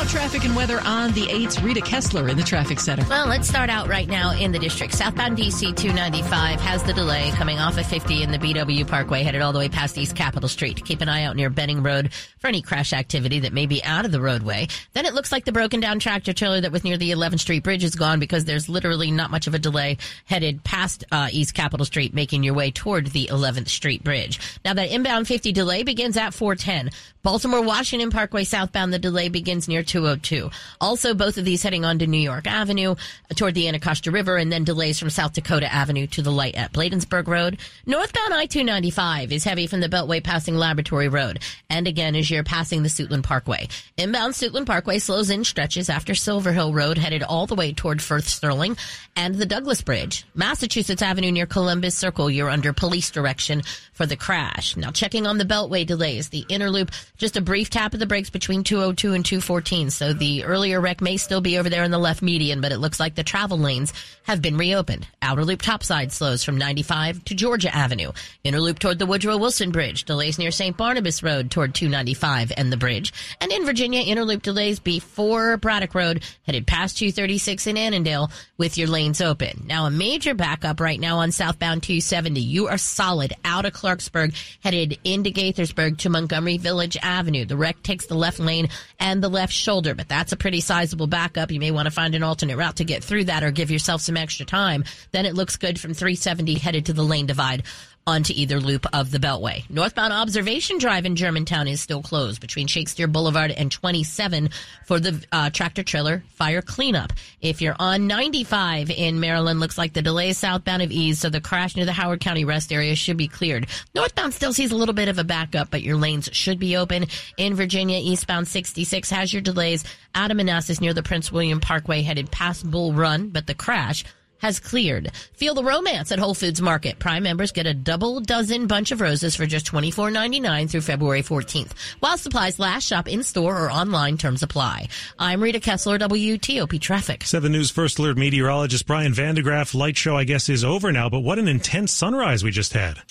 Traffic 0.08 0.44
and 0.44 0.54
weather 0.54 0.80
on 0.80 1.12
the 1.12 1.26
8s. 1.26 1.62
Rita 1.62 1.80
Kessler 1.80 2.28
in 2.28 2.36
the 2.36 2.42
traffic 2.42 2.78
center. 2.78 3.04
Well, 3.08 3.26
let's 3.26 3.48
start 3.48 3.68
out 3.68 3.88
right 3.88 4.08
now 4.08 4.30
in 4.30 4.52
the 4.52 4.58
district. 4.58 4.94
Southbound 4.94 5.36
DC 5.36 5.76
295 5.76 6.60
has 6.60 6.82
the 6.84 6.92
delay 6.92 7.32
coming 7.32 7.58
off 7.58 7.76
of 7.76 7.86
50 7.86 8.22
in 8.22 8.30
the 8.30 8.38
BW 8.38 8.86
Parkway, 8.86 9.22
headed 9.22 9.42
all 9.42 9.52
the 9.52 9.58
way 9.58 9.68
past 9.68 9.98
East 9.98 10.14
Capitol 10.14 10.48
Street. 10.48 10.84
Keep 10.84 11.00
an 11.00 11.08
eye 11.08 11.24
out 11.24 11.34
near 11.34 11.50
Benning 11.50 11.82
Road 11.82 12.12
for 12.38 12.46
any 12.46 12.62
crash 12.62 12.92
activity 12.92 13.40
that 13.40 13.52
may 13.52 13.66
be 13.66 13.82
out 13.82 14.04
of 14.04 14.12
the 14.12 14.20
roadway. 14.20 14.68
Then 14.92 15.06
it 15.06 15.14
looks 15.14 15.32
like 15.32 15.44
the 15.44 15.52
broken 15.52 15.80
down 15.80 15.98
tractor 15.98 16.32
trailer 16.32 16.60
that 16.60 16.72
was 16.72 16.84
near 16.84 16.96
the 16.96 17.10
11th 17.10 17.40
Street 17.40 17.64
Bridge 17.64 17.82
is 17.82 17.96
gone 17.96 18.20
because 18.20 18.44
there's 18.44 18.68
literally 18.68 19.10
not 19.10 19.30
much 19.30 19.46
of 19.46 19.54
a 19.54 19.58
delay 19.58 19.98
headed 20.26 20.62
past 20.62 21.04
uh, 21.10 21.28
East 21.32 21.54
Capitol 21.54 21.84
Street, 21.84 22.14
making 22.14 22.44
your 22.44 22.54
way 22.54 22.70
toward 22.70 23.08
the 23.08 23.26
11th 23.26 23.68
Street 23.68 24.04
Bridge. 24.04 24.38
Now 24.64 24.74
that 24.74 24.90
inbound 24.90 25.26
50 25.26 25.52
delay 25.52 25.82
begins 25.82 26.16
at 26.16 26.32
410. 26.32 26.90
Baltimore 27.22 27.62
Washington 27.62 28.10
Parkway 28.10 28.44
southbound, 28.44 28.92
the 28.92 29.00
delay 29.00 29.28
begins 29.28 29.66
near 29.66 29.82
202. 29.96 30.50
Also, 30.78 31.14
both 31.14 31.38
of 31.38 31.46
these 31.46 31.62
heading 31.62 31.84
on 31.84 31.98
to 31.98 32.06
New 32.06 32.18
York 32.18 32.46
Avenue 32.46 32.90
uh, 32.92 33.34
toward 33.34 33.54
the 33.54 33.66
Anacostia 33.66 34.12
River, 34.12 34.36
and 34.36 34.52
then 34.52 34.62
delays 34.62 34.98
from 34.98 35.08
South 35.08 35.32
Dakota 35.32 35.72
Avenue 35.72 36.06
to 36.08 36.20
the 36.20 36.30
light 36.30 36.54
at 36.54 36.72
Bladensburg 36.72 37.26
Road. 37.28 37.58
Northbound 37.86 38.34
I 38.34 38.44
295 38.44 39.32
is 39.32 39.44
heavy 39.44 39.66
from 39.66 39.80
the 39.80 39.88
Beltway 39.88 40.22
passing 40.22 40.54
Laboratory 40.54 41.08
Road, 41.08 41.38
and 41.70 41.88
again 41.88 42.14
as 42.14 42.30
you're 42.30 42.44
passing 42.44 42.82
the 42.82 42.90
Suitland 42.90 43.22
Parkway. 43.22 43.68
Inbound 43.96 44.34
Suitland 44.34 44.66
Parkway 44.66 44.98
slows 44.98 45.30
in 45.30 45.44
stretches 45.44 45.88
after 45.88 46.14
Silver 46.14 46.52
Hill 46.52 46.74
Road, 46.74 46.98
headed 46.98 47.22
all 47.22 47.46
the 47.46 47.54
way 47.54 47.72
toward 47.72 48.02
Firth 48.02 48.28
Sterling, 48.28 48.76
and 49.16 49.34
the 49.36 49.46
Douglass 49.46 49.80
Bridge. 49.80 50.26
Massachusetts 50.34 51.00
Avenue 51.00 51.32
near 51.32 51.46
Columbus 51.46 51.96
Circle, 51.96 52.30
you're 52.30 52.50
under 52.50 52.74
police 52.74 53.10
direction 53.10 53.62
for 53.94 54.04
the 54.04 54.16
crash. 54.16 54.76
Now, 54.76 54.90
checking 54.90 55.26
on 55.26 55.38
the 55.38 55.44
Beltway 55.44 55.86
delays, 55.86 56.28
the 56.28 56.44
inner 56.50 56.70
loop, 56.70 56.90
just 57.16 57.36
a 57.38 57.40
brief 57.40 57.70
tap 57.70 57.94
of 57.94 58.00
the 58.00 58.06
brakes 58.06 58.28
between 58.28 58.62
202 58.62 59.14
and 59.14 59.24
214. 59.24 59.85
So 59.90 60.12
the 60.12 60.44
earlier 60.44 60.80
wreck 60.80 61.00
may 61.00 61.16
still 61.16 61.40
be 61.40 61.58
over 61.58 61.68
there 61.68 61.84
in 61.84 61.90
the 61.90 61.98
left 61.98 62.22
median, 62.22 62.60
but 62.60 62.72
it 62.72 62.78
looks 62.78 63.00
like 63.00 63.14
the 63.14 63.24
travel 63.24 63.58
lanes 63.58 63.92
have 64.24 64.42
been 64.42 64.56
reopened. 64.56 65.06
Outer 65.22 65.44
loop 65.44 65.62
topside 65.62 66.12
slows 66.12 66.44
from 66.44 66.58
95 66.58 67.24
to 67.24 67.34
Georgia 67.34 67.74
Avenue. 67.74 68.12
Inner 68.44 68.60
loop 68.60 68.78
toward 68.78 68.98
the 68.98 69.06
Woodrow 69.06 69.36
Wilson 69.36 69.70
Bridge. 69.70 70.04
Delays 70.04 70.38
near 70.38 70.50
St. 70.50 70.76
Barnabas 70.76 71.22
Road 71.22 71.50
toward 71.50 71.74
295 71.74 72.52
and 72.56 72.72
the 72.72 72.76
bridge. 72.76 73.12
And 73.40 73.52
in 73.52 73.64
Virginia, 73.64 74.02
inner 74.02 74.24
loop 74.24 74.42
delays 74.42 74.78
before 74.78 75.56
Braddock 75.56 75.94
Road, 75.94 76.22
headed 76.44 76.66
past 76.66 76.98
236 76.98 77.66
in 77.66 77.76
Annandale 77.76 78.30
with 78.56 78.78
your 78.78 78.88
lanes 78.88 79.20
open. 79.20 79.64
Now, 79.66 79.86
a 79.86 79.90
major 79.90 80.34
backup 80.34 80.80
right 80.80 80.98
now 80.98 81.18
on 81.18 81.32
southbound 81.32 81.82
270. 81.82 82.40
You 82.40 82.68
are 82.68 82.78
solid 82.78 83.32
out 83.44 83.64
of 83.64 83.72
Clarksburg, 83.72 84.34
headed 84.62 84.98
into 85.04 85.30
Gaithersburg 85.30 85.98
to 85.98 86.10
Montgomery 86.10 86.58
Village 86.58 86.96
Avenue. 87.02 87.44
The 87.44 87.56
wreck 87.56 87.82
takes 87.82 88.06
the 88.06 88.14
left 88.14 88.38
lane 88.38 88.68
and 88.98 89.22
the 89.22 89.28
left 89.28 89.52
shoulder, 89.52 89.75
but 89.82 90.08
that's 90.08 90.32
a 90.32 90.36
pretty 90.36 90.60
sizable 90.60 91.06
backup. 91.06 91.50
You 91.50 91.60
may 91.60 91.70
want 91.70 91.86
to 91.86 91.90
find 91.90 92.14
an 92.14 92.22
alternate 92.22 92.56
route 92.56 92.76
to 92.76 92.84
get 92.84 93.04
through 93.04 93.24
that 93.24 93.42
or 93.42 93.50
give 93.50 93.70
yourself 93.70 94.00
some 94.00 94.16
extra 94.16 94.46
time. 94.46 94.84
Then 95.12 95.26
it 95.26 95.34
looks 95.34 95.56
good 95.56 95.78
from 95.78 95.94
370 95.94 96.54
headed 96.54 96.86
to 96.86 96.92
the 96.92 97.02
lane 97.02 97.26
divide 97.26 97.64
onto 98.06 98.32
either 98.36 98.60
loop 98.60 98.86
of 98.92 99.10
the 99.10 99.18
Beltway. 99.18 99.68
Northbound 99.68 100.12
Observation 100.12 100.78
Drive 100.78 101.06
in 101.06 101.16
Germantown 101.16 101.66
is 101.66 101.80
still 101.80 102.02
closed 102.02 102.40
between 102.40 102.68
Shakespeare 102.68 103.08
Boulevard 103.08 103.50
and 103.50 103.70
27 103.70 104.50
for 104.84 105.00
the 105.00 105.24
uh, 105.32 105.50
tractor 105.50 105.82
trailer 105.82 106.22
fire 106.34 106.62
cleanup. 106.62 107.12
If 107.40 107.60
you're 107.60 107.74
on 107.78 108.06
95 108.06 108.90
in 108.90 109.18
Maryland, 109.18 109.58
looks 109.58 109.76
like 109.76 109.92
the 109.92 110.02
delay 110.02 110.28
is 110.28 110.38
southbound 110.38 110.82
of 110.82 110.92
Ease, 110.92 111.18
so 111.18 111.30
the 111.30 111.40
crash 111.40 111.74
near 111.74 111.84
the 111.84 111.92
Howard 111.92 112.20
County 112.20 112.44
rest 112.44 112.72
area 112.72 112.94
should 112.94 113.16
be 113.16 113.26
cleared. 113.26 113.66
Northbound 113.94 114.34
still 114.34 114.52
sees 114.52 114.70
a 114.70 114.76
little 114.76 114.94
bit 114.94 115.08
of 115.08 115.18
a 115.18 115.24
backup, 115.24 115.70
but 115.70 115.82
your 115.82 115.96
lanes 115.96 116.28
should 116.32 116.60
be 116.60 116.76
open. 116.76 117.06
In 117.36 117.54
Virginia, 117.54 117.98
eastbound 118.00 118.46
66 118.46 119.10
has 119.10 119.32
your 119.32 119.42
delays 119.42 119.84
out 120.14 120.30
of 120.30 120.36
Manassas 120.36 120.80
near 120.80 120.94
the 120.94 121.02
Prince 121.02 121.32
William 121.32 121.60
Parkway 121.60 122.02
headed 122.02 122.30
past 122.30 122.70
Bull 122.70 122.92
Run, 122.92 123.30
but 123.30 123.46
the 123.46 123.54
crash 123.54 124.04
has 124.38 124.60
cleared. 124.60 125.12
Feel 125.34 125.54
the 125.54 125.64
romance 125.64 126.12
at 126.12 126.18
Whole 126.18 126.34
Foods 126.34 126.60
Market. 126.60 126.98
Prime 126.98 127.22
members 127.22 127.52
get 127.52 127.66
a 127.66 127.74
double 127.74 128.20
dozen 128.20 128.66
bunch 128.66 128.92
of 128.92 129.00
roses 129.00 129.34
for 129.36 129.46
just 129.46 129.66
$24.99 129.66 130.70
through 130.70 130.80
February 130.80 131.22
14th. 131.22 131.72
While 132.00 132.18
supplies 132.18 132.58
last, 132.58 132.86
shop 132.86 133.08
in 133.08 133.22
store 133.22 133.58
or 133.58 133.70
online. 133.70 134.18
Terms 134.18 134.42
apply. 134.42 134.88
I'm 135.18 135.42
Rita 135.42 135.60
Kessler, 135.60 135.98
WTOP 135.98 136.80
Traffic. 136.80 137.24
7 137.24 137.50
News 137.50 137.70
First 137.70 137.98
Alert 137.98 138.16
meteorologist 138.18 138.86
Brian 138.86 139.12
van 139.12 139.34
de 139.34 139.42
Graaff. 139.42 139.74
Light 139.74 139.96
show, 139.96 140.16
I 140.16 140.24
guess, 140.24 140.48
is 140.48 140.64
over 140.64 140.92
now, 140.92 141.08
but 141.08 141.20
what 141.20 141.38
an 141.38 141.48
intense 141.48 141.92
sunrise 141.92 142.44
we 142.44 142.50
just 142.50 142.72
had. 142.72 143.02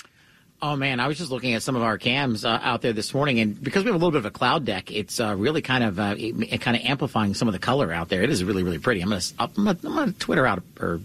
Oh 0.67 0.75
man, 0.75 0.99
I 0.99 1.07
was 1.07 1.19
just 1.19 1.29
looking 1.29 1.53
at 1.53 1.61
some 1.61 1.75
of 1.75 1.83
our 1.83 1.99
cams 1.99 2.43
uh, 2.43 2.59
out 2.63 2.81
there 2.81 2.91
this 2.91 3.13
morning, 3.13 3.39
and 3.39 3.63
because 3.63 3.83
we 3.83 3.89
have 3.89 3.95
a 3.95 3.99
little 3.99 4.09
bit 4.09 4.17
of 4.17 4.25
a 4.25 4.31
cloud 4.31 4.65
deck, 4.65 4.91
it's 4.91 5.19
uh, 5.19 5.35
really 5.37 5.61
kind 5.61 5.83
of 5.83 5.99
uh, 5.99 6.15
it, 6.17 6.59
kind 6.59 6.75
of 6.75 6.81
amplifying 6.83 7.35
some 7.35 7.47
of 7.47 7.51
the 7.51 7.59
color 7.59 7.93
out 7.93 8.09
there. 8.09 8.23
It 8.23 8.31
is 8.31 8.43
really 8.43 8.63
really 8.63 8.79
pretty. 8.79 9.01
I'm 9.01 9.09
gonna 9.09 9.21
I'm 9.37 9.51
gonna, 9.53 9.77
I'm 9.83 9.95
gonna 9.95 10.11
Twitter 10.13 10.47
out 10.47 10.63
or 10.79 11.01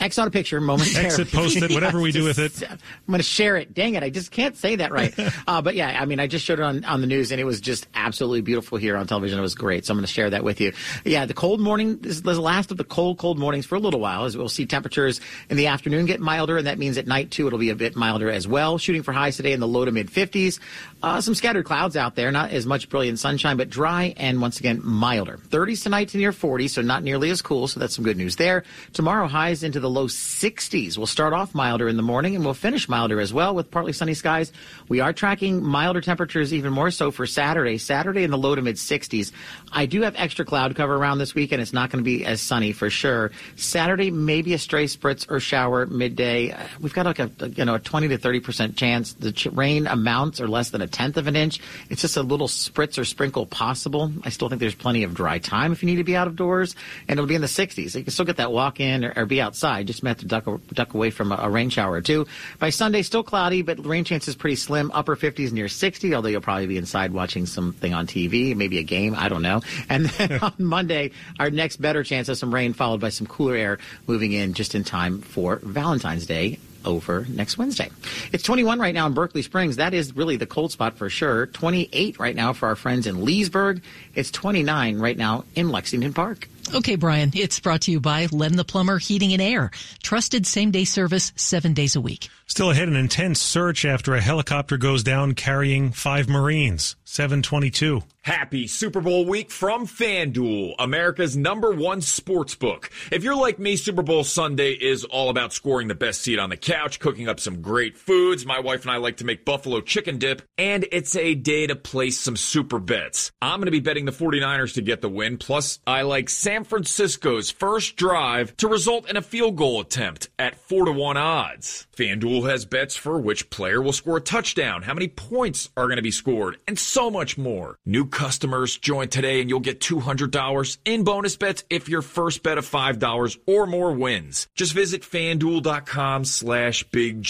X 0.00 0.18
out 0.18 0.26
a 0.26 0.32
picture 0.32 0.60
momentarily. 0.60 1.06
Exit, 1.06 1.30
post 1.30 1.56
it, 1.56 1.70
whatever 1.70 1.98
yeah, 1.98 2.02
we 2.02 2.10
do 2.10 2.24
with 2.24 2.40
it. 2.40 2.60
I'm 2.68 2.78
gonna 3.08 3.22
share 3.22 3.56
it. 3.56 3.74
Dang 3.74 3.94
it, 3.94 4.02
I 4.02 4.10
just 4.10 4.32
can't 4.32 4.56
say 4.56 4.74
that 4.76 4.90
right. 4.90 5.14
Uh, 5.46 5.62
but 5.62 5.76
yeah, 5.76 5.96
I 6.00 6.06
mean, 6.06 6.18
I 6.18 6.26
just 6.26 6.44
showed 6.44 6.58
it 6.58 6.62
on 6.62 6.84
on 6.84 7.00
the 7.00 7.06
news, 7.06 7.30
and 7.30 7.40
it 7.40 7.44
was 7.44 7.60
just 7.60 7.86
absolutely 7.94 8.40
beautiful 8.40 8.78
here 8.78 8.96
on 8.96 9.06
television. 9.06 9.38
It 9.38 9.42
was 9.42 9.54
great, 9.54 9.86
so 9.86 9.92
I'm 9.92 9.98
gonna 9.98 10.08
share 10.08 10.30
that 10.30 10.42
with 10.42 10.60
you. 10.60 10.72
Yeah, 11.04 11.26
the 11.26 11.34
cold 11.34 11.60
morning 11.60 11.98
this 11.98 12.16
is 12.16 12.22
the 12.22 12.40
last 12.40 12.72
of 12.72 12.76
the 12.76 12.84
cold 12.84 13.18
cold 13.18 13.38
mornings 13.38 13.66
for 13.66 13.76
a 13.76 13.78
little 13.78 14.00
while, 14.00 14.24
as 14.24 14.36
we'll 14.36 14.48
see 14.48 14.66
temperatures 14.66 15.20
in 15.48 15.56
the 15.56 15.68
afternoon 15.68 16.06
get 16.06 16.20
milder, 16.20 16.56
and 16.56 16.66
that 16.66 16.78
means 16.78 16.98
at 16.98 17.06
night 17.06 17.30
too 17.30 17.46
it'll 17.46 17.60
be 17.60 17.70
a 17.70 17.76
bit 17.76 17.94
milder 17.94 18.28
as 18.30 18.48
well. 18.48 18.78
Shooting 18.78 18.95
for 19.02 19.12
highs 19.12 19.36
today 19.36 19.52
in 19.52 19.60
the 19.60 19.68
low 19.68 19.84
to 19.84 19.92
mid 19.92 20.10
50s. 20.10 20.58
Uh, 21.02 21.20
some 21.20 21.34
scattered 21.34 21.64
clouds 21.64 21.96
out 21.96 22.14
there, 22.14 22.30
not 22.32 22.50
as 22.50 22.66
much 22.66 22.88
brilliant 22.88 23.18
sunshine, 23.18 23.56
but 23.56 23.70
dry 23.70 24.14
and 24.16 24.40
once 24.40 24.58
again 24.58 24.80
milder. 24.82 25.38
30s 25.48 25.82
tonight 25.82 26.08
to 26.08 26.18
near 26.18 26.32
40, 26.32 26.68
so 26.68 26.82
not 26.82 27.02
nearly 27.02 27.30
as 27.30 27.42
cool. 27.42 27.68
So 27.68 27.80
that's 27.80 27.94
some 27.94 28.04
good 28.04 28.16
news 28.16 28.36
there. 28.36 28.64
Tomorrow 28.92 29.28
highs 29.28 29.62
into 29.62 29.80
the 29.80 29.90
low 29.90 30.06
60s. 30.06 30.96
We'll 30.96 31.06
start 31.06 31.32
off 31.32 31.54
milder 31.54 31.88
in 31.88 31.96
the 31.96 32.02
morning 32.02 32.34
and 32.34 32.44
we'll 32.44 32.54
finish 32.54 32.88
milder 32.88 33.20
as 33.20 33.32
well 33.32 33.54
with 33.54 33.70
partly 33.70 33.92
sunny 33.92 34.14
skies. 34.14 34.52
We 34.88 35.00
are 35.00 35.12
tracking 35.12 35.62
milder 35.62 36.00
temperatures 36.00 36.52
even 36.52 36.72
more 36.72 36.90
so 36.90 37.10
for 37.10 37.26
Saturday. 37.26 37.78
Saturday 37.78 38.24
in 38.24 38.30
the 38.30 38.38
low 38.38 38.54
to 38.54 38.62
mid 38.62 38.76
60s. 38.76 39.32
I 39.72 39.86
do 39.86 40.02
have 40.02 40.14
extra 40.16 40.44
cloud 40.44 40.74
cover 40.74 40.96
around 40.96 41.18
this 41.18 41.34
weekend. 41.34 41.62
It's 41.62 41.72
not 41.72 41.90
going 41.90 42.02
to 42.02 42.04
be 42.04 42.24
as 42.24 42.40
sunny 42.40 42.72
for 42.72 42.90
sure. 42.90 43.30
Saturday 43.56 44.10
maybe 44.10 44.54
a 44.54 44.58
stray 44.58 44.86
spritz 44.86 45.30
or 45.30 45.40
shower 45.40 45.86
midday. 45.86 46.52
Uh, 46.52 46.66
we've 46.80 46.94
got 46.94 47.06
like 47.06 47.18
a 47.18 47.30
you 47.56 47.64
know 47.64 47.74
a 47.74 47.78
20 47.78 48.08
to 48.08 48.18
30 48.18 48.40
percent 48.40 48.76
chance. 48.86 49.14
The 49.14 49.32
ch- 49.32 49.46
rain 49.46 49.86
amounts 49.86 50.40
are 50.40 50.48
less 50.48 50.70
than 50.70 50.80
a 50.80 50.86
tenth 50.86 51.16
of 51.16 51.26
an 51.26 51.36
inch. 51.36 51.60
It's 51.90 52.02
just 52.02 52.16
a 52.16 52.22
little 52.22 52.48
spritz 52.48 52.98
or 52.98 53.04
sprinkle 53.04 53.46
possible. 53.46 54.12
I 54.22 54.30
still 54.30 54.48
think 54.48 54.60
there's 54.60 54.74
plenty 54.74 55.02
of 55.02 55.14
dry 55.14 55.38
time 55.38 55.72
if 55.72 55.82
you 55.82 55.86
need 55.86 55.96
to 55.96 56.04
be 56.04 56.16
out 56.16 56.28
of 56.28 56.36
doors, 56.36 56.76
and 57.08 57.18
it'll 57.18 57.28
be 57.28 57.34
in 57.34 57.40
the 57.40 57.46
60s. 57.46 57.90
So 57.90 57.98
you 57.98 58.04
can 58.04 58.12
still 58.12 58.24
get 58.24 58.36
that 58.36 58.52
walk 58.52 58.80
in 58.80 59.04
or, 59.04 59.12
or, 59.16 59.26
be 59.26 59.40
outside. 59.40 59.86
Just 59.86 60.04
have 60.04 60.18
to 60.18 60.26
duck, 60.26 60.46
duck 60.72 60.94
away 60.94 61.10
from 61.10 61.32
a, 61.32 61.36
a, 61.36 61.50
rain 61.50 61.68
shower 61.68 61.92
or 61.92 62.00
two. 62.00 62.26
By 62.58 62.70
Sunday, 62.70 63.02
still 63.02 63.22
cloudy, 63.24 63.62
but 63.62 63.84
rain 63.84 64.04
chances 64.04 64.36
pretty 64.36 64.56
slim. 64.56 64.90
Upper 64.94 65.16
50s 65.16 65.52
near 65.52 65.68
60, 65.68 66.14
although 66.14 66.28
you'll 66.28 66.40
probably 66.40 66.66
be 66.66 66.76
inside 66.76 67.12
watching 67.12 67.46
something 67.46 67.92
on 67.92 68.06
TV, 68.06 68.54
maybe 68.54 68.78
a 68.78 68.84
game. 68.84 69.14
I 69.16 69.28
don't 69.28 69.42
know. 69.42 69.62
And 69.88 70.06
then 70.06 70.38
on 70.42 70.54
Monday, 70.58 71.10
our 71.40 71.50
next 71.50 71.78
better 71.78 72.04
chance 72.04 72.28
of 72.28 72.38
some 72.38 72.54
rain, 72.54 72.72
followed 72.72 73.00
by 73.00 73.08
some 73.08 73.26
cooler 73.26 73.56
air 73.56 73.78
moving 74.06 74.32
in 74.32 74.54
just 74.54 74.74
in 74.74 74.84
time 74.84 75.20
for 75.22 75.56
Valentine's 75.62 76.26
Day 76.26 76.58
over 76.86 77.26
next 77.28 77.58
Wednesday. 77.58 77.90
It's 78.32 78.42
21 78.42 78.78
right 78.78 78.94
now 78.94 79.06
in 79.06 79.12
Berkeley 79.12 79.42
Springs. 79.42 79.76
That 79.76 79.92
is 79.92 80.16
really 80.16 80.36
the 80.36 80.46
cold 80.46 80.72
spot 80.72 80.96
for 80.96 81.10
sure. 81.10 81.46
28 81.46 82.18
right 82.18 82.36
now 82.36 82.52
for 82.52 82.68
our 82.68 82.76
friends 82.76 83.06
in 83.06 83.24
Leesburg. 83.24 83.82
It's 84.14 84.30
29 84.30 84.98
right 84.98 85.16
now 85.16 85.44
in 85.54 85.70
Lexington 85.70 86.14
Park. 86.14 86.48
Okay, 86.74 86.96
Brian, 86.96 87.30
it's 87.34 87.60
brought 87.60 87.82
to 87.82 87.92
you 87.92 88.00
by 88.00 88.26
Len 88.32 88.56
the 88.56 88.64
Plumber 88.64 88.98
Heating 88.98 89.32
and 89.32 89.40
Air. 89.40 89.70
Trusted 90.02 90.46
same 90.46 90.72
day 90.72 90.84
service 90.84 91.32
seven 91.36 91.74
days 91.74 91.94
a 91.94 92.00
week. 92.00 92.28
Still 92.46 92.70
ahead, 92.70 92.88
an 92.88 92.96
intense 92.96 93.40
search 93.40 93.84
after 93.84 94.14
a 94.14 94.20
helicopter 94.20 94.76
goes 94.76 95.02
down 95.02 95.34
carrying 95.34 95.92
five 95.92 96.28
Marines. 96.28 96.96
722. 97.04 98.02
Happy 98.22 98.66
Super 98.66 99.00
Bowl 99.00 99.24
week 99.24 99.52
from 99.52 99.86
FanDuel, 99.86 100.74
America's 100.80 101.36
number 101.36 101.70
one 101.70 102.00
sports 102.00 102.56
book. 102.56 102.90
If 103.12 103.22
you're 103.22 103.36
like 103.36 103.60
me, 103.60 103.76
Super 103.76 104.02
Bowl 104.02 104.24
Sunday 104.24 104.72
is 104.72 105.04
all 105.04 105.30
about 105.30 105.52
scoring 105.52 105.86
the 105.86 105.94
best 105.94 106.22
seat 106.22 106.40
on 106.40 106.50
the 106.50 106.56
couch, 106.56 106.98
cooking 106.98 107.28
up 107.28 107.38
some 107.38 107.62
great 107.62 107.96
foods. 107.96 108.44
My 108.44 108.58
wife 108.58 108.82
and 108.82 108.90
I 108.90 108.96
like 108.96 109.18
to 109.18 109.24
make 109.24 109.44
buffalo 109.44 109.80
chicken 109.80 110.18
dip, 110.18 110.42
and 110.58 110.84
it's 110.90 111.14
a 111.14 111.36
day 111.36 111.68
to 111.68 111.76
place 111.76 112.18
some 112.18 112.36
super 112.36 112.80
bets. 112.80 113.30
I'm 113.40 113.60
going 113.60 113.66
to 113.66 113.70
be 113.70 113.78
betting 113.80 114.06
the 114.06 114.12
49ers 114.12 114.74
to 114.74 114.82
get 114.82 115.00
the 115.00 115.08
win, 115.08 115.38
plus 115.38 115.78
I 115.86 116.02
like 116.02 116.28
San 116.56 116.64
Francisco's 116.64 117.50
first 117.50 117.96
drive 117.96 118.56
to 118.56 118.66
result 118.66 119.10
in 119.10 119.16
a 119.18 119.20
field 119.20 119.56
goal 119.56 119.78
attempt 119.78 120.30
at 120.38 120.56
4 120.56 120.86
to 120.86 120.92
1 120.92 121.18
odds. 121.18 121.86
FanDuel 121.94 122.48
has 122.48 122.64
bets 122.64 122.96
for 122.96 123.20
which 123.20 123.50
player 123.50 123.82
will 123.82 123.92
score 123.92 124.16
a 124.16 124.22
touchdown, 124.22 124.80
how 124.80 124.94
many 124.94 125.06
points 125.06 125.68
are 125.76 125.84
going 125.84 125.96
to 125.96 126.02
be 126.02 126.10
scored, 126.10 126.56
and 126.66 126.78
so 126.78 127.10
much 127.10 127.36
more. 127.36 127.78
New 127.84 128.06
customers 128.06 128.78
join 128.78 129.08
today 129.08 129.42
and 129.42 129.50
you'll 129.50 129.60
get 129.60 129.80
$200 129.80 130.78
in 130.86 131.04
bonus 131.04 131.36
bets 131.36 131.62
if 131.68 131.90
your 131.90 132.00
first 132.00 132.42
bet 132.42 132.56
of 132.56 132.64
$5 132.64 133.38
or 133.44 133.66
more 133.66 133.92
wins. 133.92 134.48
Just 134.54 134.72
visit 134.72 135.02
fanduel.com 135.02 136.24
slash 136.24 136.84
big 136.84 137.20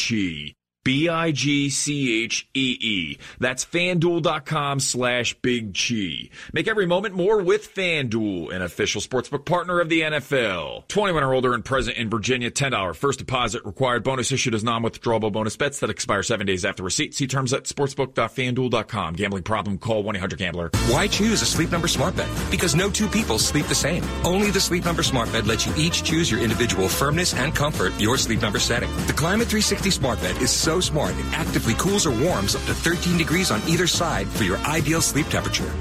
chi. 0.86 1.06
B-I-G-C-H-E-E. 1.26 3.18
That's 3.38 3.64
fanduel.com 3.64 4.80
slash 4.80 5.34
big 5.34 5.72
G. 5.74 6.30
Make 6.52 6.68
every 6.68 6.86
moment 6.86 7.14
more 7.14 7.40
with 7.42 7.74
FanDuel, 7.74 8.54
an 8.54 8.62
official 8.62 9.00
sportsbook 9.00 9.44
partner 9.44 9.80
of 9.80 9.88
the 9.88 10.02
NFL. 10.02 10.88
21 10.88 11.22
or 11.22 11.34
older 11.34 11.54
and 11.54 11.64
present 11.64 11.96
in 11.96 12.10
Virginia, 12.10 12.50
$10 12.50 12.94
first 12.94 13.18
deposit 13.18 13.64
required. 13.64 14.04
Bonus 14.04 14.32
issued 14.32 14.54
as 14.54 14.62
non-withdrawable 14.64 15.32
bonus 15.32 15.56
bets 15.56 15.80
that 15.80 15.90
expire 15.90 16.22
seven 16.22 16.46
days 16.46 16.64
after 16.64 16.82
receipt. 16.82 17.14
See 17.14 17.26
terms 17.26 17.52
at 17.52 17.64
sportsbook.fanduel.com. 17.64 19.14
Gambling 19.14 19.42
problem? 19.42 19.78
Call 19.78 20.04
1-800-GAMBLER. 20.04 20.70
Why 20.88 21.08
choose 21.08 21.42
a 21.42 21.46
Sleep 21.46 21.70
Number 21.70 21.88
smart 21.88 22.16
bed? 22.16 22.28
Because 22.50 22.74
no 22.74 22.90
two 22.90 23.08
people 23.08 23.38
sleep 23.38 23.66
the 23.66 23.74
same. 23.74 24.04
Only 24.24 24.50
the 24.50 24.60
Sleep 24.60 24.84
Number 24.84 25.02
smart 25.02 25.32
bed 25.32 25.46
lets 25.46 25.66
you 25.66 25.74
each 25.76 26.02
choose 26.04 26.30
your 26.30 26.40
individual 26.40 26.88
firmness 26.88 27.34
and 27.34 27.54
comfort, 27.54 27.92
your 28.00 28.18
Sleep 28.18 28.40
Number 28.40 28.58
setting. 28.58 28.90
The 29.06 29.12
Climate 29.12 29.48
360 29.48 29.90
smart 29.90 30.20
bed 30.20 30.40
is 30.40 30.50
so 30.50 30.75
smart 30.80 31.16
it 31.18 31.24
actively 31.32 31.74
cools 31.74 32.06
or 32.06 32.10
warms 32.10 32.54
up 32.54 32.62
to 32.64 32.74
13 32.74 33.16
degrees 33.18 33.50
on 33.50 33.60
either 33.68 33.86
side 33.86 34.28
for 34.28 34.44
your 34.44 34.58
ideal 34.58 35.00
sleep 35.00 35.26
temperature. 35.28 35.72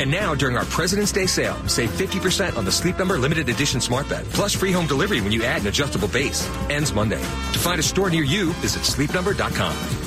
And 0.00 0.10
now, 0.10 0.34
during 0.34 0.56
our 0.56 0.64
President's 0.64 1.12
Day 1.12 1.26
sale, 1.26 1.56
save 1.68 1.90
50% 1.90 2.56
on 2.56 2.64
the 2.64 2.72
Sleep 2.72 2.98
Number 2.98 3.18
limited 3.18 3.48
edition 3.48 3.80
smart 3.80 4.08
bed, 4.08 4.26
plus 4.30 4.52
free 4.52 4.72
home 4.72 4.86
delivery 4.86 5.20
when 5.20 5.30
you 5.30 5.44
add 5.44 5.60
an 5.60 5.68
adjustable 5.68 6.08
base. 6.08 6.48
Ends 6.70 6.92
Monday. 6.92 7.20
To 7.20 7.58
find 7.58 7.78
a 7.78 7.84
store 7.84 8.10
near 8.10 8.24
you, 8.24 8.52
visit 8.54 8.82
sleepnumber.com. 8.82 10.01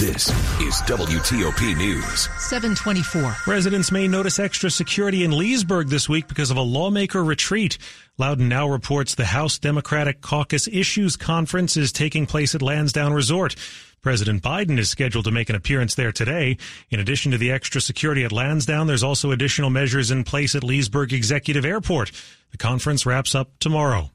This 0.00 0.28
is 0.60 0.82
WTOP 0.88 1.76
News. 1.76 2.28
724. 2.40 3.36
Residents 3.46 3.92
may 3.92 4.08
notice 4.08 4.40
extra 4.40 4.68
security 4.68 5.22
in 5.22 5.30
Leesburg 5.30 5.86
this 5.86 6.08
week 6.08 6.26
because 6.26 6.50
of 6.50 6.56
a 6.56 6.62
lawmaker 6.62 7.22
retreat. 7.22 7.78
Loudoun 8.18 8.48
now 8.48 8.68
reports 8.68 9.14
the 9.14 9.24
House 9.24 9.56
Democratic 9.56 10.20
Caucus 10.20 10.66
Issues 10.66 11.16
Conference 11.16 11.76
is 11.76 11.92
taking 11.92 12.26
place 12.26 12.56
at 12.56 12.60
Lansdowne 12.60 13.12
Resort. 13.12 13.54
President 14.02 14.42
Biden 14.42 14.80
is 14.80 14.90
scheduled 14.90 15.26
to 15.26 15.30
make 15.30 15.48
an 15.48 15.54
appearance 15.54 15.94
there 15.94 16.10
today. 16.10 16.56
In 16.90 16.98
addition 16.98 17.30
to 17.30 17.38
the 17.38 17.52
extra 17.52 17.80
security 17.80 18.24
at 18.24 18.32
Lansdowne, 18.32 18.88
there's 18.88 19.04
also 19.04 19.30
additional 19.30 19.70
measures 19.70 20.10
in 20.10 20.24
place 20.24 20.56
at 20.56 20.64
Leesburg 20.64 21.12
Executive 21.12 21.64
Airport. 21.64 22.10
The 22.50 22.58
conference 22.58 23.06
wraps 23.06 23.36
up 23.36 23.50
tomorrow. 23.60 24.10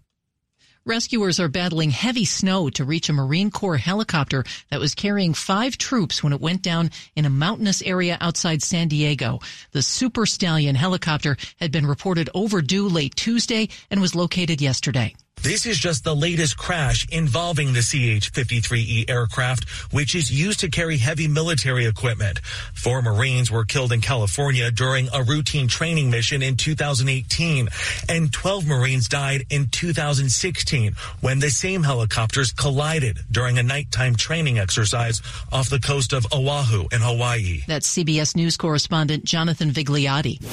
Rescuers 0.85 1.39
are 1.41 1.49
battling 1.49 1.91
heavy 1.91 2.23
snow 2.23 2.69
to 2.69 2.85
reach 2.85 3.09
a 3.09 3.13
Marine 3.13 3.51
Corps 3.51 3.77
helicopter 3.77 4.45
that 4.71 4.79
was 4.79 4.95
carrying 4.95 5.33
five 5.33 5.77
troops 5.77 6.23
when 6.23 6.31
it 6.31 6.39
went 6.39 6.61
down 6.61 6.89
in 7.15 7.25
a 7.25 7.29
mountainous 7.29 7.81
area 7.81 8.17
outside 8.21 8.63
San 8.63 8.87
Diego. 8.87 9.39
The 9.71 9.81
Super 9.81 10.25
Stallion 10.25 10.75
helicopter 10.75 11.35
had 11.59 11.71
been 11.71 11.85
reported 11.85 12.29
overdue 12.33 12.87
late 12.87 13.15
Tuesday 13.15 13.67
and 13.91 13.99
was 13.99 14.15
located 14.15 14.61
yesterday. 14.61 15.15
This 15.41 15.65
is 15.65 15.80
just 15.80 16.04
the 16.04 16.15
latest 16.15 16.58
crash 16.58 17.08
involving 17.10 17.71
the 17.71 17.80
CH-53E 17.80 19.10
aircraft, 19.10 19.69
which 19.93 20.13
is 20.13 20.30
used 20.30 20.60
to 20.60 20.69
carry 20.69 20.97
heavy 20.97 21.30
military 21.30 21.86
equipment. 21.86 22.39
Four 22.73 23.02
Marines 23.02 23.49
were 23.49 23.63
killed 23.63 23.93
in 23.93 24.02
California 24.02 24.69
during 24.69 25.08
a 25.13 25.23
routine 25.23 25.69
training 25.69 26.10
mission 26.10 26.41
in 26.43 26.58
2018, 26.58 27.69
and 28.10 28.34
12 28.34 28.67
Marines 28.67 29.08
died 29.08 29.45
in 29.49 29.67
2016 29.67 30.93
when 31.21 31.39
the 31.39 31.49
same 31.49 31.84
helicopters 31.84 32.52
collided 32.52 33.19
during 33.32 33.58
a 33.58 33.63
nighttime 33.63 34.15
training 34.15 34.60
exercise 34.60 35.21
off 35.54 35.69
the 35.69 35.80
coast 35.80 36.12
of 36.12 36.28
Oahu 36.34 36.88
in 36.91 36.99
Hawaii. 36.99 37.62
That's 37.65 37.88
CBS 37.88 38.36
News 38.36 38.58
correspondent 38.58 39.23
Jonathan 39.23 39.71
Vigliotti. 39.71 40.43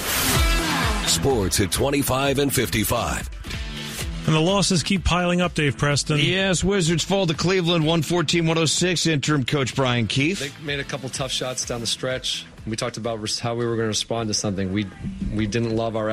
Sports 1.09 1.59
at 1.59 1.72
25 1.72 2.38
and 2.38 2.55
55. 2.55 3.31
And 4.26 4.34
the 4.34 4.40
losses 4.40 4.82
keep 4.82 5.04
piling 5.04 5.40
up, 5.40 5.54
Dave 5.54 5.78
Preston. 5.78 6.18
Yes, 6.18 6.64
Wizards 6.64 7.04
fall 7.04 7.28
to 7.28 7.34
Cleveland 7.34 7.84
114-106. 7.84 9.06
Interim 9.06 9.44
coach 9.44 9.76
Brian 9.76 10.08
Keefe. 10.08 10.40
They 10.40 10.50
made 10.64 10.80
a 10.80 10.84
couple 10.84 11.08
tough 11.08 11.30
shots 11.30 11.64
down 11.64 11.80
the 11.80 11.86
stretch. 11.86 12.44
We 12.66 12.74
talked 12.74 12.96
about 12.96 13.20
how 13.38 13.54
we 13.54 13.64
were 13.64 13.76
going 13.76 13.84
to 13.84 13.88
respond 13.88 14.28
to 14.28 14.34
something. 14.34 14.72
We 14.72 14.86
we 15.32 15.46
didn't 15.46 15.76
love 15.76 15.94
our 15.94 16.04